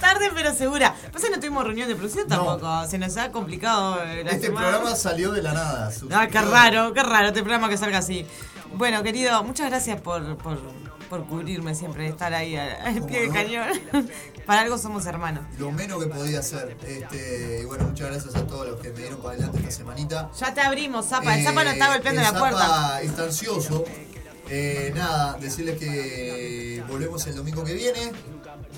Tarde 0.00 0.30
pero 0.34 0.52
segura. 0.54 0.94
Pasa 1.12 1.26
que 1.28 1.34
no 1.34 1.40
tuvimos 1.40 1.64
reunión 1.64 1.88
de 1.88 1.94
producción 1.96 2.28
tampoco. 2.28 2.86
Se 2.86 2.98
nos 2.98 3.16
ha 3.16 3.30
complicado 3.32 4.02
eh, 4.02 4.22
la 4.24 4.30
Este 4.32 4.46
semana. 4.46 4.68
programa 4.68 4.96
salió 4.96 5.32
de 5.32 5.42
la 5.42 5.52
nada. 5.52 5.90
Ah, 6.12 6.26
qué 6.28 6.40
raro, 6.40 6.92
qué 6.92 7.02
raro 7.02 7.28
este 7.28 7.40
programa 7.40 7.68
que 7.68 7.76
salga 7.78 7.98
así. 7.98 8.26
Bueno, 8.74 9.02
querido, 9.02 9.42
muchas 9.44 9.68
gracias 9.70 10.00
por, 10.00 10.36
por, 10.38 10.58
por 11.08 11.24
cubrirme 11.26 11.74
siempre, 11.74 12.08
estar 12.08 12.34
ahí 12.34 12.56
al, 12.56 13.02
pie 13.06 13.22
del 13.22 13.32
cañón. 13.32 13.68
Para 14.46 14.60
algo 14.62 14.76
somos 14.78 15.06
hermanos. 15.06 15.44
Lo 15.58 15.72
menos 15.72 16.02
que 16.02 16.08
podía 16.08 16.40
hacer. 16.40 16.76
Este, 16.86 17.60
y 17.62 17.64
bueno, 17.64 17.84
muchas 17.84 18.10
gracias 18.10 18.34
a 18.36 18.46
todos 18.46 18.68
los 18.68 18.80
que 18.80 18.90
me 18.90 18.98
dieron 19.00 19.18
para 19.20 19.30
adelante 19.34 19.58
esta 19.58 19.70
semanita. 19.70 20.30
Ya 20.38 20.54
te 20.54 20.60
abrimos, 20.60 21.06
Zapa. 21.06 21.36
El 21.36 21.44
Zapa 21.44 21.64
no 21.64 21.70
Eh, 21.70 21.72
está 21.72 21.88
golpeando 21.88 22.20
el 22.20 22.32
la 22.32 22.38
puerta. 22.38 22.58
Zapa 22.58 23.00
está 23.02 23.22
ansioso. 23.24 23.84
Eh, 24.48 24.92
nada, 24.94 25.36
decirles 25.40 25.78
que 25.80 26.84
volvemos 26.88 27.26
el 27.26 27.34
domingo 27.34 27.64
que 27.64 27.74
viene. 27.74 28.12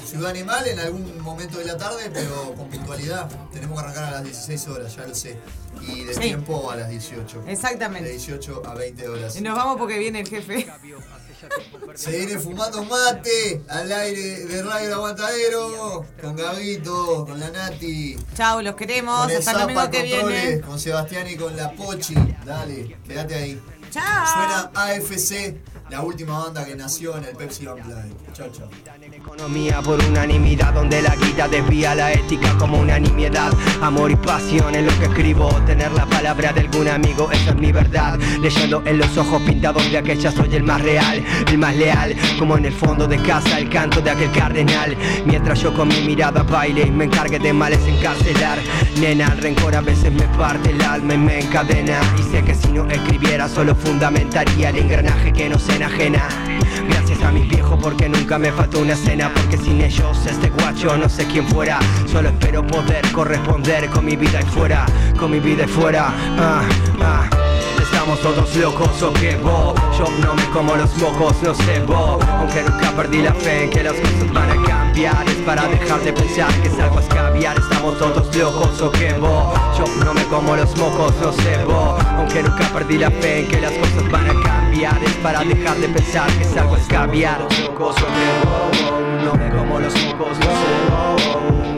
Ciudad 0.07 0.31
Animal 0.31 0.67
en 0.69 0.79
algún 0.79 1.21
momento 1.23 1.59
de 1.59 1.65
la 1.67 1.77
tarde, 1.77 2.11
pero 2.13 2.55
con 2.55 2.69
puntualidad. 2.69 3.29
Tenemos 3.53 3.79
que 3.79 3.85
arrancar 3.85 4.05
a 4.05 4.11
las 4.13 4.25
16 4.25 4.69
horas, 4.69 4.97
ya 4.97 5.07
lo 5.07 5.15
sé. 5.15 5.39
Y 5.83 6.05
de 6.05 6.15
Sí. 6.15 6.21
tiempo 6.21 6.71
a 6.71 6.77
las 6.77 6.89
18. 6.89 7.43
Exactamente. 7.47 8.09
De 8.09 8.15
18 8.17 8.63
a 8.67 8.75
20 8.75 9.09
horas. 9.09 9.37
Y 9.37 9.41
nos 9.43 9.57
vamos 9.57 9.77
porque 9.77 9.99
viene 9.99 10.21
el 10.21 10.29
jefe. 10.29 10.67
Se 11.95 12.11
viene 12.11 12.39
fumando 12.39 12.85
mate 12.85 13.63
al 13.69 13.91
aire 13.93 14.45
de 14.47 14.63
Radio 14.63 14.95
Aguantadero. 14.97 16.05
Con 16.21 16.37
Gabito, 16.37 17.25
con 17.27 17.39
la 17.39 17.51
Nati. 17.51 18.17
Chau, 18.37 18.61
los 18.63 18.75
queremos. 18.75 19.21
Con 19.23 19.31
el 19.31 19.37
Hasta 19.39 19.53
el 19.53 19.59
domingo 19.59 19.81
Zapa 19.81 19.91
que 19.93 20.11
Controles, 20.11 20.43
viene. 20.43 20.61
Con 20.63 20.81
Sebastián 20.81 21.29
y 21.29 21.37
con 21.37 21.57
la 21.57 21.73
Pochi. 21.73 22.15
Dale, 22.45 22.97
quédate 23.07 23.35
ahí. 23.35 23.63
Chao. 23.91 24.27
Suena 24.35 24.71
AFC, 24.75 25.57
la 25.91 26.03
última 26.03 26.39
banda 26.39 26.65
que 26.67 26.77
nació 26.77 27.17
en 27.17 27.25
el 27.25 27.37
Pepsi 27.37 27.67
Unplugged. 27.67 28.13
Chao, 28.35 28.49
chao. 28.51 28.69
Economía 29.11 29.81
por 29.83 30.03
unanimidad 30.05 30.75
donde 30.75 31.01
la 31.01 31.17
guita 31.17 31.49
desvía 31.49 31.95
la 31.95 32.13
ética 32.13 32.57
como 32.59 32.79
una 32.79 32.99
nimiedad. 32.99 33.53
Amor 33.81 34.11
y 34.11 34.17
pasión 34.17 34.75
en 34.75 34.87
lo 34.87 34.99
que 34.99 35.07
escribo 35.07 35.49
Tener 35.67 35.91
la 35.93 36.07
palabra 36.07 36.53
de 36.53 36.61
algún 36.61 36.89
amigo, 36.89 37.31
esa 37.31 37.51
es 37.51 37.57
mi 37.57 37.73
verdad. 37.73 38.19
Leyendo 38.41 38.83
en 38.85 38.99
los 38.99 39.17
ojos 39.17 39.41
pintados 39.43 39.91
de 39.91 39.99
aquella 39.99 40.31
soy 40.31 40.55
el 40.55 40.63
más 40.63 40.83
real 40.83 41.25
El 41.47 41.59
más 41.59 41.75
leal, 41.75 42.15
como 42.39 42.57
en 42.57 42.67
el 42.67 42.73
fondo 42.73 43.07
de 43.07 43.21
casa 43.23 43.59
el 43.59 43.71
canto 43.71 44.01
de 44.01 44.11
aquel 44.11 44.31
cardenal. 44.33 44.97
Mientras 45.25 45.61
yo 45.61 45.75
con 45.75 45.89
mi 45.89 46.01
mirada 46.03 46.43
baile 46.43 46.83
y 46.83 46.91
me 46.91 47.05
encargue 47.05 47.39
de 47.39 47.53
males 47.53 47.81
encarcelar. 47.87 48.59
Nena, 49.01 49.33
el 49.33 49.39
rencor 49.39 49.75
a 49.75 49.81
veces 49.81 50.13
me 50.13 50.27
parte 50.37 50.71
el 50.71 50.83
alma 50.83 51.15
y 51.15 51.19
me 51.19 51.41
encadena. 51.41 52.01
Y 52.19 52.23
sé 52.31 52.43
que 52.45 52.55
si 52.55 52.69
no 52.69 52.89
escribiera 52.91 53.49
solo 53.49 53.75
fundamentaría 53.75 54.71
el 54.71 54.79
engranaje 54.79 55.33
que 55.33 55.49
nos 55.79 55.93
enajena 55.93 56.29
Gracias 56.89 57.23
a 57.23 57.31
mis 57.31 57.49
viejos 57.49 57.79
porque 57.83 58.09
nunca 58.09 58.39
me 58.39 58.51
faltó 58.53 58.81
una 58.81 58.97
cena 58.97 59.33
Porque 59.33 59.57
sin 59.57 59.81
ellos 59.81 60.27
este 60.27 60.51
guacho 60.51 60.97
no 60.97 61.09
sé 61.09 61.27
quién 61.27 61.47
fuera. 61.47 61.79
Solo 62.07 62.29
espero 62.31 62.67
poder 62.67 63.07
corresponder 63.13 63.89
con 63.91 64.05
mi 64.05 64.17
vida 64.17 64.41
y 64.41 64.47
fuera 64.47 64.87
Con 65.19 65.31
mi 65.31 65.41
vida 65.41 65.65
y 65.65 65.69
fuera. 65.69 66.13
Ah, 66.39 66.63
ah. 67.01 67.48
Estamos 68.09 68.35
todos 68.35 68.57
locos 68.57 69.03
o 69.03 69.13
qué 69.13 69.37
vos. 69.37 69.75
Yo 69.99 70.07
no 70.25 70.33
me 70.33 70.43
como 70.45 70.75
los 70.77 70.97
mocos, 70.97 71.37
no 71.43 71.55
sé 71.55 71.81
vos. 71.81 72.19
Aunque 72.39 72.63
nunca 72.63 72.91
perdí 72.93 73.21
la 73.21 73.35
fe 73.35 73.65
en 73.65 73.71
que 73.71 73.83
las 73.83 73.93
cosas 73.93 74.33
van 74.33 74.51
a 74.51 74.67
cambiar 74.67 75.29
Es 75.29 75.35
para 75.45 75.69
dejar 75.69 76.01
de 76.01 76.15
pensar 76.15 76.51
que 76.63 76.69
es 76.69 76.79
algo 76.81 77.01
escabiar. 77.01 77.59
Estamos 77.59 77.99
todos 77.99 78.35
locos 78.35 78.81
o 78.81 78.91
qué 78.93 79.13
vos. 79.13 79.55
Yo 79.77 79.85
no 80.03 80.15
me 80.15 80.25
como 80.25 80.57
los 80.57 80.75
mocos, 80.79 81.13
no 81.21 81.33
sé 81.35 81.63
vos. 81.67 82.03
Aunque 82.17 82.43
nunca 82.43 82.67
perdí 82.73 82.97
la 82.97 83.11
fe 83.11 83.41
en 83.41 83.49
que 83.49 83.61
las 83.61 83.73
cosas 83.73 84.11
van 84.11 84.31
a 84.31 84.43
cambiar 84.43 85.05
Es 85.05 85.15
para 85.17 85.45
dejar 85.45 85.77
de 85.77 85.89
pensar 85.89 86.31
que 86.33 86.45
es 86.45 86.57
algo 86.57 86.79
escabiar. 86.79 87.43
Locos 87.43 87.95
o 87.95 88.07
qué 88.07 88.49
vos. 88.49 89.23
No 89.23 89.35
me 89.35 89.51
como 89.51 89.81
los 89.81 89.93
mocos, 90.07 90.39
no 90.39 90.47
sé 90.47 90.79
vos 90.89 91.78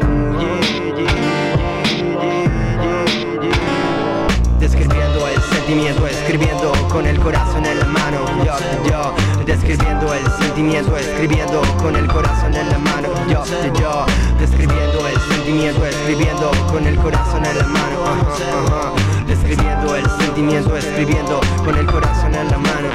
sentimiento, 5.70 6.06
escribiendo 6.08 6.72
con 6.88 7.06
el 7.06 7.20
corazón 7.20 7.64
en 7.64 7.78
la 7.78 7.84
mano. 7.84 8.18
Yo, 8.44 8.90
yo, 8.90 9.44
describiendo 9.44 10.12
el 10.12 10.26
sentimiento, 10.42 10.96
escribiendo 10.96 11.62
con 11.80 11.94
el 11.94 12.08
corazón 12.08 12.54
en 12.56 12.68
la 12.68 12.78
mano. 12.78 13.08
Yo, 13.28 13.44
yo, 13.80 14.04
describiendo 14.40 15.06
el 15.06 15.20
sentimiento, 15.32 15.86
escribiendo 15.86 16.50
con 16.72 16.86
el 16.86 16.96
corazón 16.96 17.46
en 17.46 17.56
la 17.56 17.66
mano. 17.66 18.04
Ajá, 18.04 18.22
ajá. 18.66 18.92
Describiendo 19.28 19.94
el 19.94 20.10
sentimiento, 20.10 20.76
escribiendo 20.76 21.40
con 21.64 21.76
el 21.76 21.86
corazón 21.86 22.34
en 22.34 22.50
la 22.50 22.58
mano. 22.58 22.88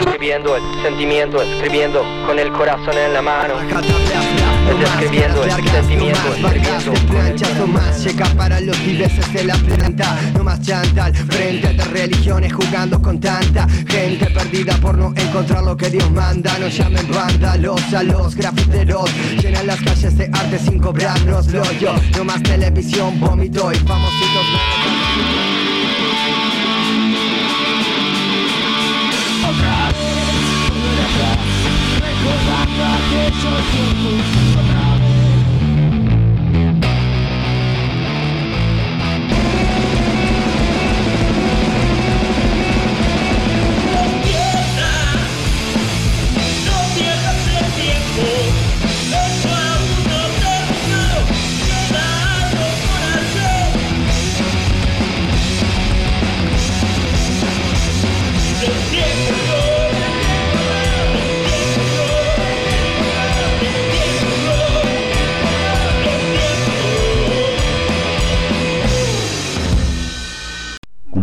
Escribiendo 0.00 0.56
el 0.56 0.62
sentimiento, 0.82 1.42
escribiendo 1.42 2.04
con 2.26 2.38
el 2.38 2.52
corazón 2.52 2.98
en 2.98 3.14
la 3.14 3.22
mano. 3.22 3.54
Describiendo 4.80 5.44
el 5.44 5.50
sentimiento, 5.50 6.34
escribiendo 6.34 6.92
planchas 7.08 7.60
o 7.60 7.66
más 7.66 8.04
Llega 8.04 8.26
para 8.36 8.60
los 8.60 8.78
viveses 8.84 9.32
de 9.32 9.44
la 9.44 9.54
planta. 9.54 10.18
No 10.34 10.44
más 10.44 10.60
chantal, 10.60 11.14
frente 11.14 11.74
de 11.74 11.84
religiones 11.84 12.52
jugando 12.52 13.00
con 13.00 13.20
tanta 13.20 13.66
Gente 13.88 14.26
perdida 14.30 14.74
por 14.76 14.96
no 14.96 15.12
encontrar 15.16 15.64
lo 15.64 15.76
que 15.76 15.90
Dios 15.90 16.10
manda. 16.12 16.58
No 16.58 16.68
llamen 16.68 17.06
vándalos 17.10 17.92
a 17.92 18.02
los 18.02 18.34
grafiteros. 18.34 19.10
Llenan 19.42 19.66
las 19.66 19.80
calles 19.80 20.16
de 20.16 20.30
arte 20.32 20.58
sin 20.58 20.78
cobrárnoslo 20.78 21.62
Yo, 21.80 21.94
no 22.16 22.24
más 22.24 22.42
televisión, 22.42 23.18
vómito 23.20 23.72
y 23.72 23.76
famositos 23.76 25.59
Chyba 32.30 32.60
your 32.76 32.96
wieczór 33.10 34.69